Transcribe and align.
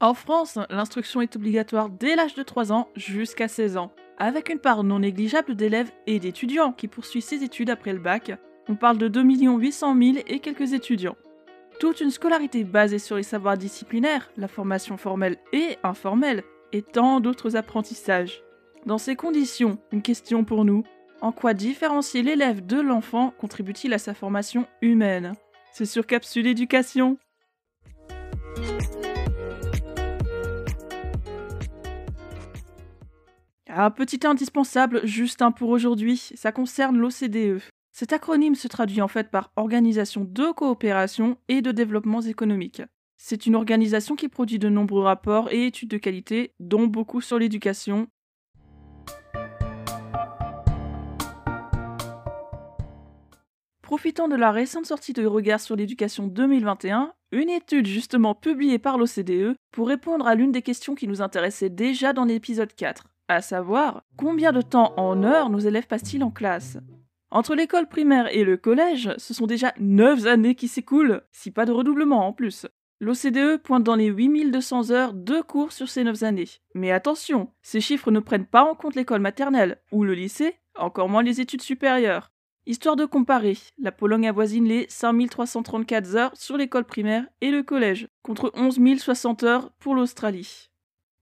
En 0.00 0.14
France, 0.14 0.60
l'instruction 0.70 1.20
est 1.22 1.34
obligatoire 1.34 1.88
dès 1.88 2.14
l'âge 2.14 2.34
de 2.34 2.44
3 2.44 2.72
ans 2.72 2.88
jusqu'à 2.94 3.48
16 3.48 3.76
ans, 3.76 3.92
avec 4.16 4.48
une 4.48 4.60
part 4.60 4.84
non 4.84 5.00
négligeable 5.00 5.56
d'élèves 5.56 5.90
et 6.06 6.20
d'étudiants 6.20 6.72
qui 6.72 6.86
poursuivent 6.86 7.24
ses 7.24 7.42
études 7.42 7.70
après 7.70 7.92
le 7.92 7.98
bac. 7.98 8.30
On 8.68 8.76
parle 8.76 8.98
de 8.98 9.08
2 9.08 9.22
800 9.22 9.96
000 10.00 10.18
et 10.28 10.38
quelques 10.38 10.72
étudiants. 10.72 11.16
Toute 11.80 12.00
une 12.00 12.12
scolarité 12.12 12.62
basée 12.62 13.00
sur 13.00 13.16
les 13.16 13.24
savoirs 13.24 13.58
disciplinaires, 13.58 14.30
la 14.36 14.46
formation 14.46 14.96
formelle 14.96 15.36
et 15.52 15.78
informelle, 15.82 16.44
et 16.72 16.82
tant 16.82 17.18
d'autres 17.18 17.56
apprentissages. 17.56 18.44
Dans 18.86 18.98
ces 18.98 19.16
conditions, 19.16 19.78
une 19.90 20.02
question 20.02 20.44
pour 20.44 20.64
nous. 20.64 20.84
En 21.20 21.32
quoi 21.32 21.54
différencier 21.54 22.22
l'élève 22.22 22.64
de 22.64 22.80
l'enfant 22.80 23.32
contribue-t-il 23.38 23.92
à 23.94 23.98
sa 23.98 24.14
formation 24.14 24.66
humaine? 24.80 25.32
C'est 25.72 25.86
sur 25.86 26.06
Capsule 26.06 26.46
Éducation. 26.46 27.18
Un 33.70 33.90
petit 33.90 34.26
indispensable, 34.26 35.06
juste 35.06 35.42
un 35.42 35.52
pour 35.52 35.68
aujourd'hui, 35.68 36.16
ça 36.34 36.52
concerne 36.52 36.96
l'OCDE. 36.96 37.60
Cet 37.92 38.14
acronyme 38.14 38.54
se 38.54 38.66
traduit 38.66 39.02
en 39.02 39.08
fait 39.08 39.30
par 39.30 39.52
Organisation 39.56 40.24
de 40.24 40.52
coopération 40.52 41.36
et 41.48 41.60
de 41.60 41.70
développement 41.70 42.22
économique. 42.22 42.80
C'est 43.18 43.44
une 43.44 43.54
organisation 43.54 44.16
qui 44.16 44.30
produit 44.30 44.58
de 44.58 44.70
nombreux 44.70 45.02
rapports 45.02 45.52
et 45.52 45.66
études 45.66 45.90
de 45.90 45.98
qualité, 45.98 46.54
dont 46.60 46.86
beaucoup 46.86 47.20
sur 47.20 47.38
l'éducation. 47.38 48.08
Profitant 53.82 54.28
de 54.28 54.36
la 54.36 54.50
récente 54.50 54.86
sortie 54.86 55.12
de 55.12 55.26
Regard 55.26 55.60
sur 55.60 55.76
l'éducation 55.76 56.26
2021, 56.26 57.12
une 57.32 57.50
étude 57.50 57.86
justement 57.86 58.34
publiée 58.34 58.78
par 58.78 58.96
l'OCDE 58.96 59.56
pour 59.72 59.88
répondre 59.88 60.26
à 60.26 60.34
l'une 60.34 60.52
des 60.52 60.62
questions 60.62 60.94
qui 60.94 61.06
nous 61.06 61.20
intéressait 61.20 61.68
déjà 61.68 62.14
dans 62.14 62.24
l'épisode 62.24 62.74
4 62.74 63.04
à 63.28 63.42
savoir 63.42 64.02
combien 64.16 64.52
de 64.52 64.62
temps 64.62 64.94
en 64.96 65.22
heures 65.22 65.50
nos 65.50 65.58
élèves 65.58 65.86
passent-ils 65.86 66.24
en 66.24 66.30
classe 66.30 66.78
Entre 67.30 67.54
l'école 67.54 67.86
primaire 67.86 68.34
et 68.34 68.42
le 68.42 68.56
collège, 68.56 69.10
ce 69.18 69.34
sont 69.34 69.46
déjà 69.46 69.74
9 69.78 70.26
années 70.26 70.54
qui 70.54 70.66
s'écoulent, 70.66 71.22
si 71.30 71.50
pas 71.50 71.66
de 71.66 71.72
redoublement 71.72 72.26
en 72.26 72.32
plus. 72.32 72.66
L'OCDE 73.00 73.58
pointe 73.62 73.84
dans 73.84 73.94
les 73.94 74.06
8200 74.06 74.90
heures 74.90 75.14
de 75.14 75.40
cours 75.40 75.72
sur 75.72 75.88
ces 75.88 76.02
9 76.02 76.22
années. 76.24 76.48
Mais 76.74 76.90
attention, 76.90 77.52
ces 77.62 77.80
chiffres 77.80 78.10
ne 78.10 78.18
prennent 78.18 78.46
pas 78.46 78.64
en 78.64 78.74
compte 78.74 78.96
l'école 78.96 79.20
maternelle 79.20 79.78
ou 79.92 80.02
le 80.02 80.14
lycée, 80.14 80.56
encore 80.74 81.08
moins 81.08 81.22
les 81.22 81.40
études 81.40 81.62
supérieures. 81.62 82.32
Histoire 82.66 82.96
de 82.96 83.04
comparer, 83.04 83.56
la 83.78 83.92
Pologne 83.92 84.28
avoisine 84.28 84.66
les 84.66 84.86
5334 84.88 86.16
heures 86.16 86.36
sur 86.36 86.56
l'école 86.56 86.84
primaire 86.84 87.24
et 87.40 87.50
le 87.50 87.62
collège, 87.62 88.08
contre 88.22 88.50
11 88.54 88.98
060 88.98 89.42
heures 89.44 89.70
pour 89.78 89.94
l'Australie. 89.94 90.68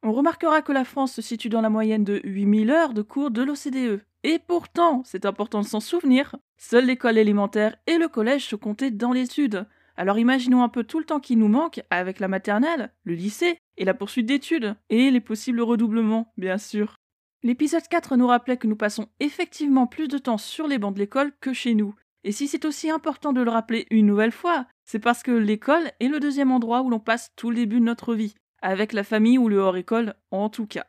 On 0.03 0.13
remarquera 0.13 0.63
que 0.63 0.73
la 0.73 0.85
France 0.85 1.15
se 1.15 1.23
situe 1.23 1.49
dans 1.49 1.61
la 1.61 1.71
moyenne 1.71 2.05
de 2.05 2.21
8000 2.25 2.71
heures 2.71 2.95
de 2.95 3.03
cours 3.03 3.31
de 3.31 3.43
l'OCDE. 3.43 4.05
Et 4.23 4.39
pourtant, 4.39 5.03
c'est 5.05 5.27
important 5.27 5.61
de 5.61 5.67
s'en 5.67 5.81
souvenir, 5.81 6.37
seule 6.57 6.87
l'école 6.87 7.19
élémentaire 7.19 7.77
et 7.87 7.99
le 7.99 8.09
collège 8.09 8.47
sont 8.47 8.59
comptés 8.59 8.91
dans 8.91 9.13
l'étude. 9.13 9.67
Alors 9.97 10.19
imaginons 10.19 10.63
un 10.63 10.69
peu 10.69 10.85
tout 10.85 10.99
le 10.99 11.05
temps 11.05 11.21
qui 11.21 11.37
nous 11.37 11.49
manque 11.49 11.81
avec 11.91 12.21
la 12.21 12.29
maternelle, 12.29 12.93
le 13.05 13.15
lycée 13.15 13.59
et 13.77 13.85
la 13.85 13.95
poursuite 13.95 14.27
d'études, 14.27 14.77
et 14.91 15.11
les 15.11 15.21
possibles 15.21 15.63
redoublements, 15.63 16.33
bien 16.37 16.59
sûr. 16.59 16.97
L'épisode 17.43 17.87
4 17.89 18.17
nous 18.17 18.27
rappelait 18.27 18.57
que 18.57 18.67
nous 18.67 18.77
passons 18.77 19.09
effectivement 19.21 19.87
plus 19.87 20.09
de 20.09 20.19
temps 20.19 20.39
sur 20.39 20.67
les 20.67 20.79
bancs 20.79 20.95
de 20.95 20.99
l'école 20.99 21.33
que 21.41 21.53
chez 21.53 21.75
nous. 21.75 21.95
Et 22.25 22.33
si 22.33 22.49
c'est 22.49 22.65
aussi 22.65 22.91
important 22.91 23.33
de 23.33 23.41
le 23.41 23.51
rappeler 23.51 23.87
une 23.91 24.07
nouvelle 24.07 24.33
fois, 24.33 24.67
c'est 24.85 24.99
parce 24.99 25.23
que 25.23 25.31
l'école 25.31 25.91
est 26.01 26.09
le 26.09 26.21
deuxième 26.21 26.51
endroit 26.51 26.83
où 26.83 26.91
l'on 26.91 26.99
passe 26.99 27.31
tout 27.37 27.51
le 27.51 27.57
début 27.57 27.79
de 27.79 27.85
notre 27.85 28.15
vie 28.15 28.35
avec 28.67 28.93
la 28.93 29.05
famille 29.05 29.39
ou 29.39 29.49
le 29.49 29.59
hors-école 29.59 30.15
en 30.33 30.49
tout 30.49 30.67
cas. 30.67 30.87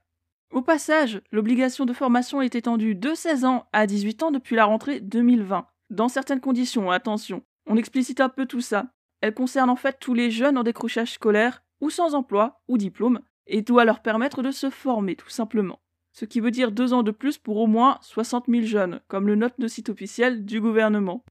Au 0.52 0.64
passage, 0.64 1.22
l'obligation 1.32 1.86
de 1.86 1.94
formation 1.94 2.42
est 2.42 2.56
étendue 2.56 2.96
de 2.96 3.14
16 3.14 3.46
ans 3.46 3.68
à 3.72 3.86
18 3.86 4.24
ans 4.24 4.32
depuis 4.32 4.56
la 4.56 4.66
rentrée 4.66 5.00
2020. 5.00 5.68
Dans 5.92 6.08
certaines 6.08 6.40
conditions, 6.40 6.90
attention. 6.90 7.44
On 7.68 7.78
explicite 7.78 8.20
un 8.20 8.30
peu 8.30 8.48
tout 8.48 8.62
ça. 8.62 8.88
Elle 9.22 9.36
concerne 9.36 9.70
en 9.70 9.76
fait 9.76 9.98
tous 10.00 10.16
les 10.16 10.32
jeunes 10.32 10.58
en 10.58 10.64
décrochage 10.64 11.14
scolaire, 11.14 11.64
ou 11.80 11.92
sans 11.92 12.16
emploi, 12.16 12.62
ou 12.68 12.80
diplôme, 12.80 13.20
et 13.46 13.62
doit 13.62 13.86
leur 13.86 14.02
permettre 14.02 14.42
de 14.42 14.52
se 14.52 14.72
former 14.72 15.16
tout 15.16 15.30
simplement. 15.30 15.80
Ce 16.14 16.26
qui 16.26 16.40
veut 16.40 16.50
dire 16.50 16.72
deux 16.72 16.94
ans 16.94 17.04
de 17.04 17.12
plus 17.12 17.38
pour 17.38 17.58
au 17.58 17.68
moins 17.68 18.00
60 18.02 18.46
000 18.48 18.64
jeunes, 18.64 19.02
comme 19.08 19.28
le 19.28 19.36
note 19.36 19.60
de 19.60 19.68
site 19.68 19.90
officiel 19.90 20.46
du 20.46 20.60
gouvernement. 20.60 21.24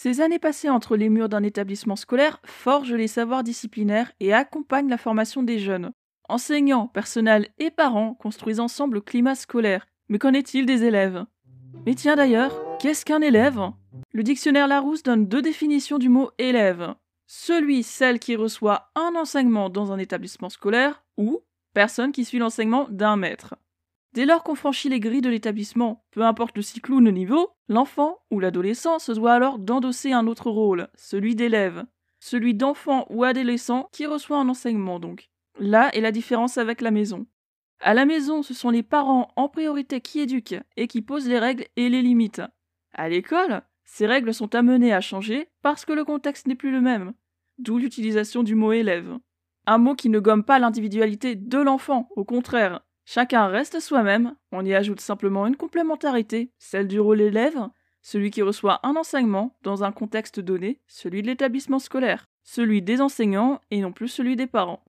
Ces 0.00 0.20
années 0.20 0.38
passées 0.38 0.70
entre 0.70 0.96
les 0.96 1.08
murs 1.08 1.28
d'un 1.28 1.42
établissement 1.42 1.96
scolaire 1.96 2.40
forgent 2.44 2.94
les 2.94 3.08
savoirs 3.08 3.42
disciplinaires 3.42 4.12
et 4.20 4.32
accompagnent 4.32 4.88
la 4.88 4.96
formation 4.96 5.42
des 5.42 5.58
jeunes. 5.58 5.90
Enseignants, 6.28 6.86
personnel 6.86 7.48
et 7.58 7.72
parents 7.72 8.14
construisent 8.14 8.60
ensemble 8.60 8.94
le 8.94 9.00
climat 9.00 9.34
scolaire. 9.34 9.88
Mais 10.08 10.20
qu'en 10.20 10.34
est-il 10.34 10.66
des 10.66 10.84
élèves? 10.84 11.24
Mais 11.84 11.96
tiens 11.96 12.14
d'ailleurs, 12.14 12.54
qu'est-ce 12.78 13.04
qu'un 13.04 13.22
élève? 13.22 13.58
Le 14.12 14.22
dictionnaire 14.22 14.68
Larousse 14.68 15.02
donne 15.02 15.26
deux 15.26 15.42
définitions 15.42 15.98
du 15.98 16.08
mot 16.08 16.30
élève. 16.38 16.94
Celui, 17.26 17.82
celle 17.82 18.20
qui 18.20 18.36
reçoit 18.36 18.92
un 18.94 19.16
enseignement 19.16 19.68
dans 19.68 19.90
un 19.90 19.98
établissement 19.98 20.48
scolaire 20.48 21.02
ou 21.16 21.40
personne 21.74 22.12
qui 22.12 22.24
suit 22.24 22.38
l'enseignement 22.38 22.86
d'un 22.88 23.16
maître. 23.16 23.56
Dès 24.14 24.24
lors 24.24 24.42
qu'on 24.42 24.54
franchit 24.54 24.88
les 24.88 25.00
grilles 25.00 25.20
de 25.20 25.28
l'établissement, 25.28 26.04
peu 26.10 26.22
importe 26.22 26.56
le 26.56 26.62
cycle 26.62 26.92
ou 26.92 27.00
le 27.00 27.10
niveau, 27.10 27.50
l'enfant 27.68 28.18
ou 28.30 28.40
l'adolescent 28.40 28.98
se 28.98 29.12
doit 29.12 29.34
alors 29.34 29.58
d'endosser 29.58 30.12
un 30.12 30.26
autre 30.26 30.50
rôle, 30.50 30.88
celui 30.94 31.34
d'élève, 31.34 31.84
celui 32.20 32.54
d'enfant 32.54 33.06
ou 33.10 33.24
adolescent 33.24 33.88
qui 33.92 34.06
reçoit 34.06 34.38
un 34.38 34.48
enseignement 34.48 34.98
donc. 34.98 35.30
Là 35.58 35.94
est 35.94 36.00
la 36.00 36.12
différence 36.12 36.56
avec 36.56 36.80
la 36.80 36.90
maison. 36.90 37.26
À 37.80 37.94
la 37.94 38.06
maison, 38.06 38.42
ce 38.42 38.54
sont 38.54 38.70
les 38.70 38.82
parents 38.82 39.30
en 39.36 39.48
priorité 39.48 40.00
qui 40.00 40.20
éduquent 40.20 40.60
et 40.76 40.88
qui 40.88 41.02
posent 41.02 41.28
les 41.28 41.38
règles 41.38 41.66
et 41.76 41.88
les 41.88 42.02
limites. 42.02 42.42
À 42.92 43.08
l'école, 43.08 43.62
ces 43.84 44.06
règles 44.06 44.34
sont 44.34 44.54
amenées 44.54 44.92
à 44.92 45.00
changer 45.00 45.48
parce 45.62 45.84
que 45.84 45.92
le 45.92 46.04
contexte 46.04 46.46
n'est 46.46 46.56
plus 46.56 46.72
le 46.72 46.80
même, 46.80 47.12
d'où 47.58 47.78
l'utilisation 47.78 48.42
du 48.42 48.54
mot 48.54 48.72
élève. 48.72 49.16
Un 49.66 49.78
mot 49.78 49.94
qui 49.94 50.08
ne 50.08 50.18
gomme 50.18 50.44
pas 50.44 50.58
l'individualité 50.58 51.36
de 51.36 51.58
l'enfant, 51.58 52.08
au 52.16 52.24
contraire, 52.24 52.80
Chacun 53.10 53.46
reste 53.46 53.80
soi-même, 53.80 54.34
on 54.52 54.66
y 54.66 54.74
ajoute 54.74 55.00
simplement 55.00 55.46
une 55.46 55.56
complémentarité, 55.56 56.52
celle 56.58 56.86
du 56.86 57.00
rôle 57.00 57.22
élève, 57.22 57.58
celui 58.02 58.30
qui 58.30 58.42
reçoit 58.42 58.86
un 58.86 58.96
enseignement 58.96 59.56
dans 59.62 59.82
un 59.82 59.92
contexte 59.92 60.40
donné, 60.40 60.82
celui 60.86 61.22
de 61.22 61.28
l'établissement 61.28 61.78
scolaire, 61.78 62.28
celui 62.44 62.82
des 62.82 63.00
enseignants 63.00 63.62
et 63.70 63.80
non 63.80 63.92
plus 63.92 64.08
celui 64.08 64.36
des 64.36 64.46
parents. 64.46 64.84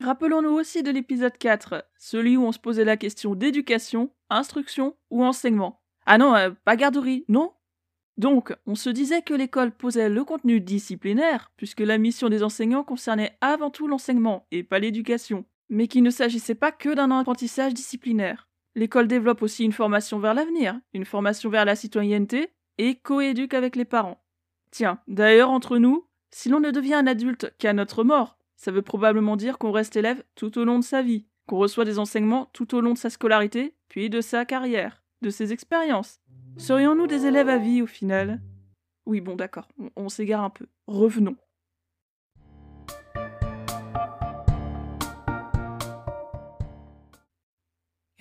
Rappelons-nous 0.00 0.52
aussi 0.52 0.84
de 0.84 0.92
l'épisode 0.92 1.36
4, 1.36 1.84
celui 1.98 2.36
où 2.36 2.44
on 2.44 2.52
se 2.52 2.60
posait 2.60 2.84
la 2.84 2.96
question 2.96 3.34
d'éducation, 3.34 4.12
instruction 4.30 4.94
ou 5.10 5.24
enseignement. 5.24 5.82
Ah 6.06 6.16
non, 6.16 6.36
euh, 6.36 6.50
pas 6.64 6.76
garderie, 6.76 7.24
non 7.26 7.54
Donc, 8.18 8.54
on 8.66 8.76
se 8.76 8.90
disait 8.90 9.22
que 9.22 9.34
l'école 9.34 9.72
posait 9.72 10.08
le 10.08 10.22
contenu 10.22 10.60
disciplinaire, 10.60 11.50
puisque 11.56 11.80
la 11.80 11.98
mission 11.98 12.28
des 12.28 12.44
enseignants 12.44 12.84
concernait 12.84 13.36
avant 13.40 13.70
tout 13.70 13.88
l'enseignement 13.88 14.46
et 14.52 14.62
pas 14.62 14.78
l'éducation 14.78 15.44
mais 15.68 15.88
qu'il 15.88 16.02
ne 16.02 16.10
s'agissait 16.10 16.54
pas 16.54 16.72
que 16.72 16.94
d'un 16.94 17.10
apprentissage 17.10 17.74
disciplinaire. 17.74 18.48
L'école 18.74 19.08
développe 19.08 19.42
aussi 19.42 19.64
une 19.64 19.72
formation 19.72 20.18
vers 20.18 20.34
l'avenir, 20.34 20.78
une 20.92 21.04
formation 21.04 21.48
vers 21.50 21.64
la 21.64 21.76
citoyenneté, 21.76 22.50
et 22.78 22.96
coéduque 22.96 23.54
avec 23.54 23.76
les 23.76 23.84
parents. 23.84 24.24
Tiens, 24.70 24.98
d'ailleurs, 25.06 25.50
entre 25.50 25.78
nous, 25.78 26.08
si 26.30 26.48
l'on 26.48 26.58
ne 26.58 26.72
devient 26.72 26.94
un 26.94 27.06
adulte 27.06 27.54
qu'à 27.58 27.72
notre 27.72 28.02
mort, 28.02 28.36
ça 28.56 28.72
veut 28.72 28.82
probablement 28.82 29.36
dire 29.36 29.58
qu'on 29.58 29.70
reste 29.70 29.94
élève 29.94 30.24
tout 30.34 30.58
au 30.58 30.64
long 30.64 30.78
de 30.80 30.84
sa 30.84 31.02
vie, 31.02 31.26
qu'on 31.46 31.58
reçoit 31.58 31.84
des 31.84 31.98
enseignements 31.98 32.50
tout 32.52 32.74
au 32.74 32.80
long 32.80 32.92
de 32.92 32.98
sa 32.98 33.10
scolarité, 33.10 33.76
puis 33.88 34.10
de 34.10 34.20
sa 34.20 34.44
carrière, 34.44 35.04
de 35.22 35.30
ses 35.30 35.52
expériences. 35.52 36.20
Serions-nous 36.56 37.06
des 37.06 37.26
élèves 37.26 37.48
à 37.48 37.58
vie 37.58 37.82
au 37.82 37.86
final? 37.86 38.40
Oui, 39.06 39.20
bon, 39.20 39.36
d'accord, 39.36 39.68
on 39.96 40.08
s'égare 40.08 40.42
un 40.42 40.50
peu. 40.50 40.66
Revenons. 40.86 41.36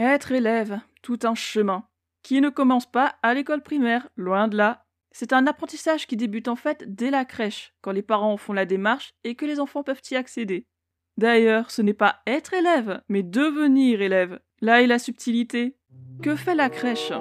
Être 0.05 0.33
élève, 0.33 0.81
tout 1.01 1.19
un 1.23 1.33
chemin, 1.33 1.87
qui 2.23 2.41
ne 2.41 2.49
commence 2.49 2.85
pas 2.85 3.15
à 3.23 3.33
l'école 3.33 3.63
primaire, 3.63 4.09
loin 4.17 4.49
de 4.49 4.57
là. 4.57 4.85
C'est 5.11 5.31
un 5.31 5.47
apprentissage 5.47 6.07
qui 6.07 6.17
débute 6.17 6.49
en 6.49 6.57
fait 6.57 6.83
dès 6.93 7.09
la 7.09 7.23
crèche, 7.23 7.73
quand 7.79 7.93
les 7.93 8.01
parents 8.01 8.35
font 8.35 8.51
la 8.51 8.65
démarche 8.65 9.13
et 9.23 9.35
que 9.35 9.45
les 9.45 9.61
enfants 9.61 9.81
peuvent 9.81 10.01
y 10.11 10.17
accéder. 10.17 10.67
D'ailleurs, 11.15 11.71
ce 11.71 11.81
n'est 11.81 11.93
pas 11.93 12.21
être 12.27 12.53
élève, 12.53 13.01
mais 13.07 13.23
devenir 13.23 14.01
élève. 14.01 14.41
Là 14.59 14.81
est 14.81 14.87
la 14.87 14.99
subtilité. 14.99 15.77
Que 16.21 16.35
fait 16.35 16.55
la 16.55 16.69
crèche? 16.69 17.13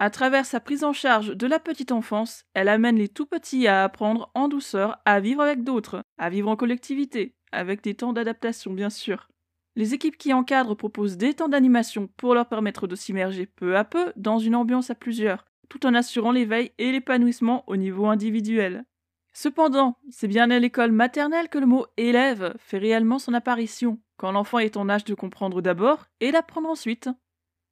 À 0.00 0.10
travers 0.10 0.44
sa 0.44 0.58
prise 0.58 0.82
en 0.82 0.92
charge 0.92 1.36
de 1.36 1.46
la 1.46 1.60
petite 1.60 1.92
enfance, 1.92 2.46
elle 2.52 2.68
amène 2.68 2.96
les 2.96 3.08
tout 3.08 3.26
petits 3.26 3.68
à 3.68 3.84
apprendre 3.84 4.32
en 4.34 4.48
douceur 4.48 4.98
à 5.04 5.20
vivre 5.20 5.42
avec 5.42 5.62
d'autres, 5.62 6.02
à 6.18 6.30
vivre 6.30 6.50
en 6.50 6.56
collectivité, 6.56 7.36
avec 7.52 7.80
des 7.80 7.94
temps 7.94 8.12
d'adaptation 8.12 8.72
bien 8.72 8.90
sûr. 8.90 9.28
Les 9.76 9.92
équipes 9.92 10.16
qui 10.16 10.32
encadrent 10.32 10.76
proposent 10.76 11.16
des 11.16 11.34
temps 11.34 11.48
d'animation 11.48 12.08
pour 12.16 12.34
leur 12.34 12.48
permettre 12.48 12.86
de 12.86 12.94
s'immerger 12.94 13.46
peu 13.46 13.76
à 13.76 13.84
peu 13.84 14.12
dans 14.16 14.38
une 14.38 14.54
ambiance 14.54 14.90
à 14.90 14.94
plusieurs, 14.94 15.44
tout 15.68 15.84
en 15.84 15.94
assurant 15.94 16.30
l'éveil 16.30 16.70
et 16.78 16.92
l'épanouissement 16.92 17.64
au 17.66 17.76
niveau 17.76 18.06
individuel. 18.06 18.84
Cependant, 19.32 19.98
c'est 20.10 20.28
bien 20.28 20.48
à 20.52 20.60
l'école 20.60 20.92
maternelle 20.92 21.48
que 21.48 21.58
le 21.58 21.66
mot 21.66 21.86
élève 21.96 22.54
fait 22.58 22.78
réellement 22.78 23.18
son 23.18 23.34
apparition, 23.34 23.98
quand 24.16 24.30
l'enfant 24.30 24.60
est 24.60 24.76
en 24.76 24.88
âge 24.88 25.04
de 25.04 25.14
comprendre 25.14 25.60
d'abord 25.60 26.06
et 26.20 26.30
d'apprendre 26.30 26.68
ensuite. 26.68 27.08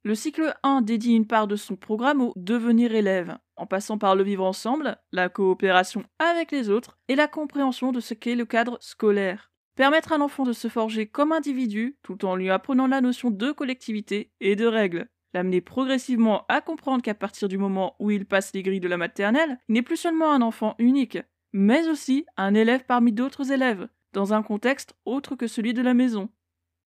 Le 0.03 0.15
cycle 0.15 0.53
1 0.63 0.81
dédie 0.81 1.13
une 1.13 1.25
part 1.25 1.47
de 1.47 1.55
son 1.55 1.77
programme 1.77 2.19
au 2.19 2.33
devenir 2.35 2.93
élève, 2.93 3.37
en 3.55 3.65
passant 3.65 3.97
par 3.97 4.17
le 4.17 4.23
vivre 4.23 4.43
ensemble, 4.43 4.97
la 5.13 5.29
coopération 5.29 6.03
avec 6.19 6.51
les 6.51 6.69
autres 6.69 6.97
et 7.07 7.15
la 7.15 7.29
compréhension 7.29 7.93
de 7.93 8.01
ce 8.01 8.13
qu'est 8.13 8.35
le 8.35 8.45
cadre 8.45 8.77
scolaire. 8.81 9.52
Permettre 9.75 10.11
à 10.11 10.17
l'enfant 10.19 10.43
de 10.43 10.53
se 10.53 10.67
forger 10.67 11.07
comme 11.07 11.31
individu 11.31 11.97
tout 12.03 12.25
en 12.25 12.35
lui 12.35 12.51
apprenant 12.51 12.85
la 12.85 13.01
notion 13.01 13.31
de 13.31 13.51
collectivité 13.51 14.31
et 14.39 14.55
de 14.55 14.67
règles. 14.67 15.07
L'amener 15.33 15.61
progressivement 15.61 16.45
à 16.47 16.61
comprendre 16.61 17.01
qu'à 17.01 17.15
partir 17.15 17.47
du 17.47 17.57
moment 17.57 17.95
où 17.99 18.11
il 18.11 18.25
passe 18.25 18.53
les 18.53 18.61
grilles 18.61 18.79
de 18.79 18.87
la 18.87 18.97
maternelle, 18.97 19.59
il 19.67 19.73
n'est 19.73 19.81
plus 19.81 19.97
seulement 19.97 20.31
un 20.31 20.43
enfant 20.43 20.75
unique, 20.77 21.17
mais 21.53 21.87
aussi 21.87 22.25
un 22.37 22.53
élève 22.53 22.85
parmi 22.85 23.11
d'autres 23.11 23.51
élèves, 23.51 23.87
dans 24.13 24.33
un 24.35 24.43
contexte 24.43 24.95
autre 25.05 25.35
que 25.35 25.47
celui 25.47 25.73
de 25.73 25.81
la 25.81 25.95
maison. 25.95 26.29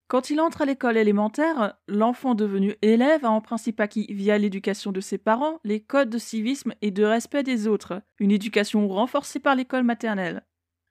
Quand 0.07 0.29
il 0.29 0.41
entre 0.41 0.61
à 0.61 0.65
l'école 0.65 0.97
élémentaire, 0.97 1.77
l'enfant 1.87 2.35
devenu 2.35 2.75
élève 2.81 3.25
a 3.25 3.31
en 3.31 3.41
principe 3.41 3.79
acquis 3.79 4.05
via 4.09 4.37
l'éducation 4.37 4.91
de 4.91 5.01
ses 5.01 5.17
parents 5.17 5.59
les 5.63 5.79
codes 5.79 6.09
de 6.09 6.17
civisme 6.17 6.73
et 6.81 6.91
de 6.91 7.03
respect 7.03 7.41
des 7.41 7.67
autres, 7.67 8.01
une 8.19 8.31
éducation 8.31 8.87
renforcée 8.87 9.39
par 9.39 9.55
l'école 9.55 9.83
maternelle. 9.83 10.45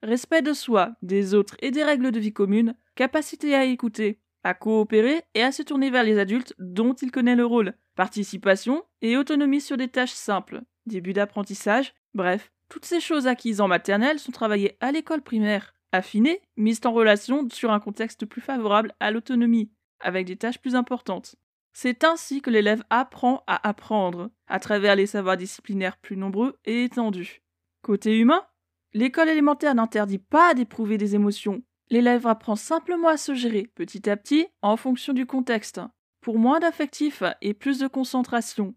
Respect 0.04 0.42
de 0.42 0.52
soi, 0.52 0.90
des 1.00 1.32
autres 1.32 1.56
et 1.60 1.70
des 1.70 1.82
règles 1.82 2.12
de 2.12 2.20
vie 2.20 2.34
commune, 2.34 2.76
capacité 2.94 3.54
à 3.54 3.64
écouter, 3.64 4.20
à 4.42 4.52
coopérer 4.52 5.22
et 5.32 5.42
à 5.42 5.50
se 5.50 5.62
tourner 5.62 5.88
vers 5.88 6.04
les 6.04 6.18
adultes 6.18 6.54
dont 6.58 6.92
il 6.92 7.10
connaît 7.10 7.36
le 7.36 7.46
rôle, 7.46 7.72
participation 7.96 8.84
et 9.00 9.16
autonomie 9.16 9.62
sur 9.62 9.78
des 9.78 9.88
tâches 9.88 10.12
simples, 10.12 10.60
début 10.84 11.14
d'apprentissage, 11.14 11.94
bref, 12.12 12.52
toutes 12.68 12.84
ces 12.84 13.00
choses 13.00 13.26
acquises 13.26 13.62
en 13.62 13.68
maternelle 13.68 14.18
sont 14.18 14.30
travaillées 14.30 14.76
à 14.80 14.92
l'école 14.92 15.22
primaire 15.22 15.72
affinée, 15.90 16.42
mise 16.58 16.80
en 16.84 16.92
relation 16.92 17.48
sur 17.48 17.72
un 17.72 17.80
contexte 17.80 18.26
plus 18.26 18.42
favorable 18.42 18.92
à 19.00 19.10
l'autonomie, 19.10 19.70
avec 20.00 20.26
des 20.26 20.36
tâches 20.36 20.60
plus 20.60 20.74
importantes. 20.74 21.36
C'est 21.72 22.04
ainsi 22.04 22.42
que 22.42 22.50
l'élève 22.50 22.84
apprend 22.90 23.42
à 23.46 23.66
apprendre, 23.66 24.30
à 24.48 24.60
travers 24.60 24.96
les 24.96 25.06
savoirs 25.06 25.38
disciplinaires 25.38 25.96
plus 25.96 26.18
nombreux 26.18 26.58
et 26.66 26.84
étendus. 26.84 27.40
Côté 27.80 28.18
humain, 28.18 28.44
l'école 28.94 29.28
élémentaire 29.28 29.74
n'interdit 29.74 30.18
pas 30.18 30.54
d'éprouver 30.54 30.96
des 30.96 31.14
émotions. 31.14 31.62
L'élève 31.90 32.26
apprend 32.26 32.56
simplement 32.56 33.08
à 33.08 33.16
se 33.16 33.34
gérer 33.34 33.70
petit 33.74 34.08
à 34.08 34.16
petit 34.16 34.46
en 34.62 34.76
fonction 34.76 35.12
du 35.12 35.26
contexte, 35.26 35.80
pour 36.20 36.38
moins 36.38 36.60
d'affectifs 36.60 37.22
et 37.42 37.52
plus 37.52 37.78
de 37.78 37.88
concentration. 37.88 38.74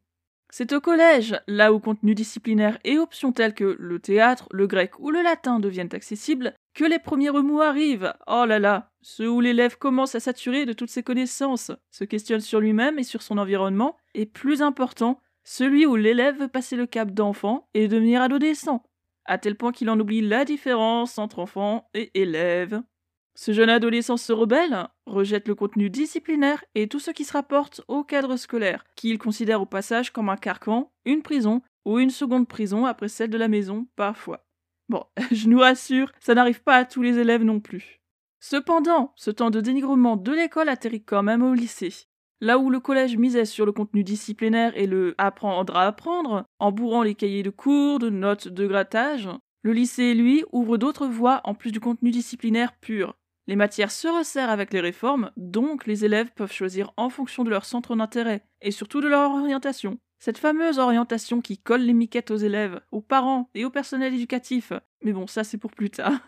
C'est 0.49 0.73
au 0.73 0.81
collège, 0.81 1.39
là 1.47 1.73
où 1.73 1.79
contenu 1.79 2.15
disciplinaire 2.15 2.79
et 2.83 2.97
options 2.97 3.33
telles 3.33 3.53
que 3.53 3.75
le 3.79 3.99
théâtre, 3.99 4.47
le 4.51 4.65
grec 4.65 4.97
ou 4.99 5.11
le 5.11 5.21
latin 5.21 5.59
deviennent 5.59 5.93
accessibles, 5.93 6.53
que 6.73 6.85
les 6.85 6.99
premiers 6.99 7.29
remous 7.29 7.61
arrivent. 7.61 8.13
Oh 8.27 8.45
là 8.45 8.57
là, 8.57 8.89
ceux 9.01 9.29
où 9.29 9.41
l'élève 9.41 9.77
commence 9.77 10.15
à 10.15 10.19
saturer 10.19 10.65
de 10.65 10.73
toutes 10.73 10.89
ses 10.89 11.03
connaissances, 11.03 11.71
se 11.91 12.05
questionne 12.05 12.39
sur 12.39 12.59
lui-même 12.59 12.97
et 12.97 13.03
sur 13.03 13.21
son 13.21 13.37
environnement, 13.37 13.97
et 14.13 14.25
plus 14.25 14.61
important, 14.61 15.19
celui 15.43 15.85
où 15.85 15.95
l'élève 15.95 16.39
veut 16.39 16.47
passer 16.47 16.75
le 16.75 16.85
cap 16.85 17.11
d'enfant 17.11 17.67
et 17.73 17.87
devenir 17.87 18.21
adolescent, 18.21 18.83
à 19.27 19.37
tel 19.37 19.55
point 19.55 19.71
qu'il 19.71 19.89
en 19.89 19.99
oublie 19.99 20.21
la 20.21 20.45
différence 20.45 21.17
entre 21.17 21.39
enfant 21.39 21.89
et 21.93 22.11
élève. 22.19 22.81
Ce 23.35 23.51
jeune 23.51 23.69
adolescent 23.69 24.17
se 24.17 24.33
rebelle, 24.33 24.87
rejette 25.05 25.47
le 25.47 25.53
contenu 25.53 25.91
disciplinaire 25.91 26.65
et 26.73 26.87
tout 26.87 26.99
ce 26.99 27.11
qui 27.11 27.23
se 27.23 27.33
rapporte 27.33 27.81
au 27.87 28.03
cadre 28.03 28.35
scolaire, 28.35 28.83
qu'il 28.95 29.19
considère 29.19 29.61
au 29.61 29.67
passage 29.67 30.11
comme 30.11 30.29
un 30.29 30.37
carcan, 30.37 30.91
une 31.05 31.21
prison 31.21 31.61
ou 31.85 31.99
une 31.99 32.09
seconde 32.09 32.47
prison 32.47 32.87
après 32.87 33.09
celle 33.09 33.29
de 33.29 33.37
la 33.37 33.47
maison 33.47 33.87
parfois. 33.95 34.43
Bon, 34.89 35.03
je 35.31 35.47
nous 35.49 35.59
rassure, 35.59 36.11
ça 36.19 36.33
n'arrive 36.33 36.63
pas 36.63 36.77
à 36.77 36.85
tous 36.85 37.03
les 37.03 37.19
élèves 37.19 37.43
non 37.43 37.59
plus. 37.59 38.01
Cependant, 38.39 39.13
ce 39.15 39.29
temps 39.29 39.51
de 39.51 39.61
dénigrement 39.61 40.17
de 40.17 40.31
l'école 40.31 40.69
atterrit 40.69 41.03
quand 41.03 41.21
même 41.21 41.43
au 41.43 41.53
lycée. 41.53 41.93
Là 42.39 42.59
où 42.59 42.69
le 42.69 42.79
collège 42.79 43.17
misait 43.17 43.45
sur 43.45 43.65
le 43.65 43.71
contenu 43.71 44.03
disciplinaire 44.03 44.77
et 44.77 44.85
le 44.85 45.15
apprendre 45.17 45.75
à 45.75 45.87
apprendre, 45.87 46.45
en 46.59 46.71
bourrant 46.71 47.01
les 47.01 47.15
cahiers 47.15 47.43
de 47.43 47.49
cours, 47.49 47.97
de 47.97 48.09
notes, 48.09 48.47
de 48.47 48.67
grattage, 48.67 49.29
le 49.63 49.73
lycée, 49.73 50.13
lui, 50.13 50.43
ouvre 50.51 50.77
d'autres 50.77 51.07
voies 51.07 51.41
en 51.43 51.55
plus 51.55 51.71
du 51.71 51.79
contenu 51.79 52.11
disciplinaire 52.11 52.73
pur. 52.79 53.15
Les 53.47 53.55
matières 53.55 53.91
se 53.91 54.07
resserrent 54.07 54.49
avec 54.49 54.71
les 54.71 54.81
réformes, 54.81 55.31
donc 55.35 55.87
les 55.87 56.05
élèves 56.05 56.31
peuvent 56.35 56.51
choisir 56.51 56.93
en 56.95 57.09
fonction 57.09 57.43
de 57.43 57.49
leur 57.49 57.65
centre 57.65 57.95
d'intérêt 57.95 58.43
et 58.61 58.71
surtout 58.71 59.01
de 59.01 59.07
leur 59.07 59.31
orientation. 59.31 59.97
Cette 60.19 60.37
fameuse 60.37 60.79
orientation 60.79 61.41
qui 61.41 61.57
colle 61.57 61.81
les 61.81 61.93
miquettes 61.93 62.31
aux 62.31 62.37
élèves, 62.37 62.81
aux 62.91 63.01
parents 63.01 63.49
et 63.55 63.65
au 63.65 63.69
personnel 63.69 64.13
éducatif. 64.13 64.73
Mais 65.03 65.13
bon, 65.13 65.27
ça 65.27 65.43
c'est 65.43 65.57
pour 65.57 65.71
plus 65.71 65.89
tard. 65.89 66.19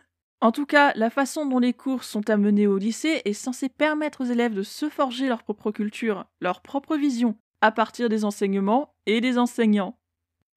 En 0.42 0.54
tout 0.54 0.66
cas, 0.66 0.94
la 0.96 1.10
façon 1.10 1.46
dont 1.46 1.60
les 1.60 1.74
cours 1.74 2.06
sont 2.06 2.30
amenés 2.30 2.66
au 2.66 2.78
lycée 2.78 3.22
est 3.26 3.34
censée 3.34 3.68
permettre 3.68 4.22
aux 4.22 4.28
élèves 4.28 4.54
de 4.54 4.64
se 4.64 4.88
forger 4.88 5.28
leur 5.28 5.44
propre 5.44 5.72
culture, 5.72 6.26
leur 6.40 6.62
propre 6.62 6.96
vision, 6.96 7.36
à 7.60 7.72
partir 7.72 8.08
des 8.08 8.24
enseignements 8.24 8.96
et 9.06 9.20
des 9.20 9.38
enseignants. 9.38 10.00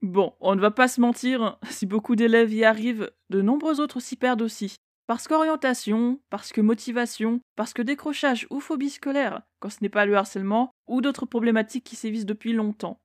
Bon, 0.00 0.34
on 0.40 0.54
ne 0.54 0.60
va 0.60 0.70
pas 0.70 0.86
se 0.86 1.00
mentir, 1.00 1.58
si 1.70 1.86
beaucoup 1.86 2.14
d'élèves 2.14 2.52
y 2.52 2.64
arrivent, 2.64 3.10
de 3.30 3.42
nombreux 3.42 3.80
autres 3.80 3.98
s'y 3.98 4.14
perdent 4.14 4.42
aussi. 4.42 4.76
Parce 5.08 5.26
qu'orientation, 5.26 6.20
parce 6.30 6.52
que 6.52 6.60
motivation, 6.60 7.40
parce 7.56 7.72
que 7.72 7.82
décrochage 7.82 8.46
ou 8.50 8.60
phobie 8.60 8.90
scolaire, 8.90 9.42
quand 9.58 9.70
ce 9.70 9.78
n'est 9.82 9.88
pas 9.88 10.06
le 10.06 10.16
harcèlement, 10.16 10.70
ou 10.86 11.00
d'autres 11.00 11.26
problématiques 11.26 11.84
qui 11.84 11.96
sévissent 11.96 12.24
depuis 12.24 12.52
longtemps. 12.52 13.00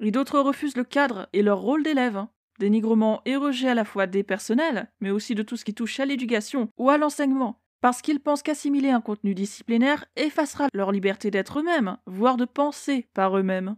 Et 0.00 0.10
d'autres 0.10 0.40
refusent 0.40 0.76
le 0.76 0.84
cadre 0.84 1.28
et 1.34 1.42
leur 1.42 1.60
rôle 1.60 1.82
d'élève. 1.82 2.24
Dénigrement 2.62 3.22
et 3.24 3.34
rejet 3.34 3.70
à 3.70 3.74
la 3.74 3.84
fois 3.84 4.06
des 4.06 4.22
personnels, 4.22 4.88
mais 5.00 5.10
aussi 5.10 5.34
de 5.34 5.42
tout 5.42 5.56
ce 5.56 5.64
qui 5.64 5.74
touche 5.74 5.98
à 5.98 6.04
l'éducation 6.04 6.68
ou 6.78 6.90
à 6.90 6.96
l'enseignement, 6.96 7.60
parce 7.80 8.02
qu'ils 8.02 8.20
pensent 8.20 8.44
qu'assimiler 8.44 8.90
un 8.90 9.00
contenu 9.00 9.34
disciplinaire 9.34 10.04
effacera 10.14 10.68
leur 10.72 10.92
liberté 10.92 11.32
d'être 11.32 11.58
eux-mêmes, 11.58 11.96
voire 12.06 12.36
de 12.36 12.44
penser 12.44 13.08
par 13.14 13.36
eux-mêmes. 13.36 13.74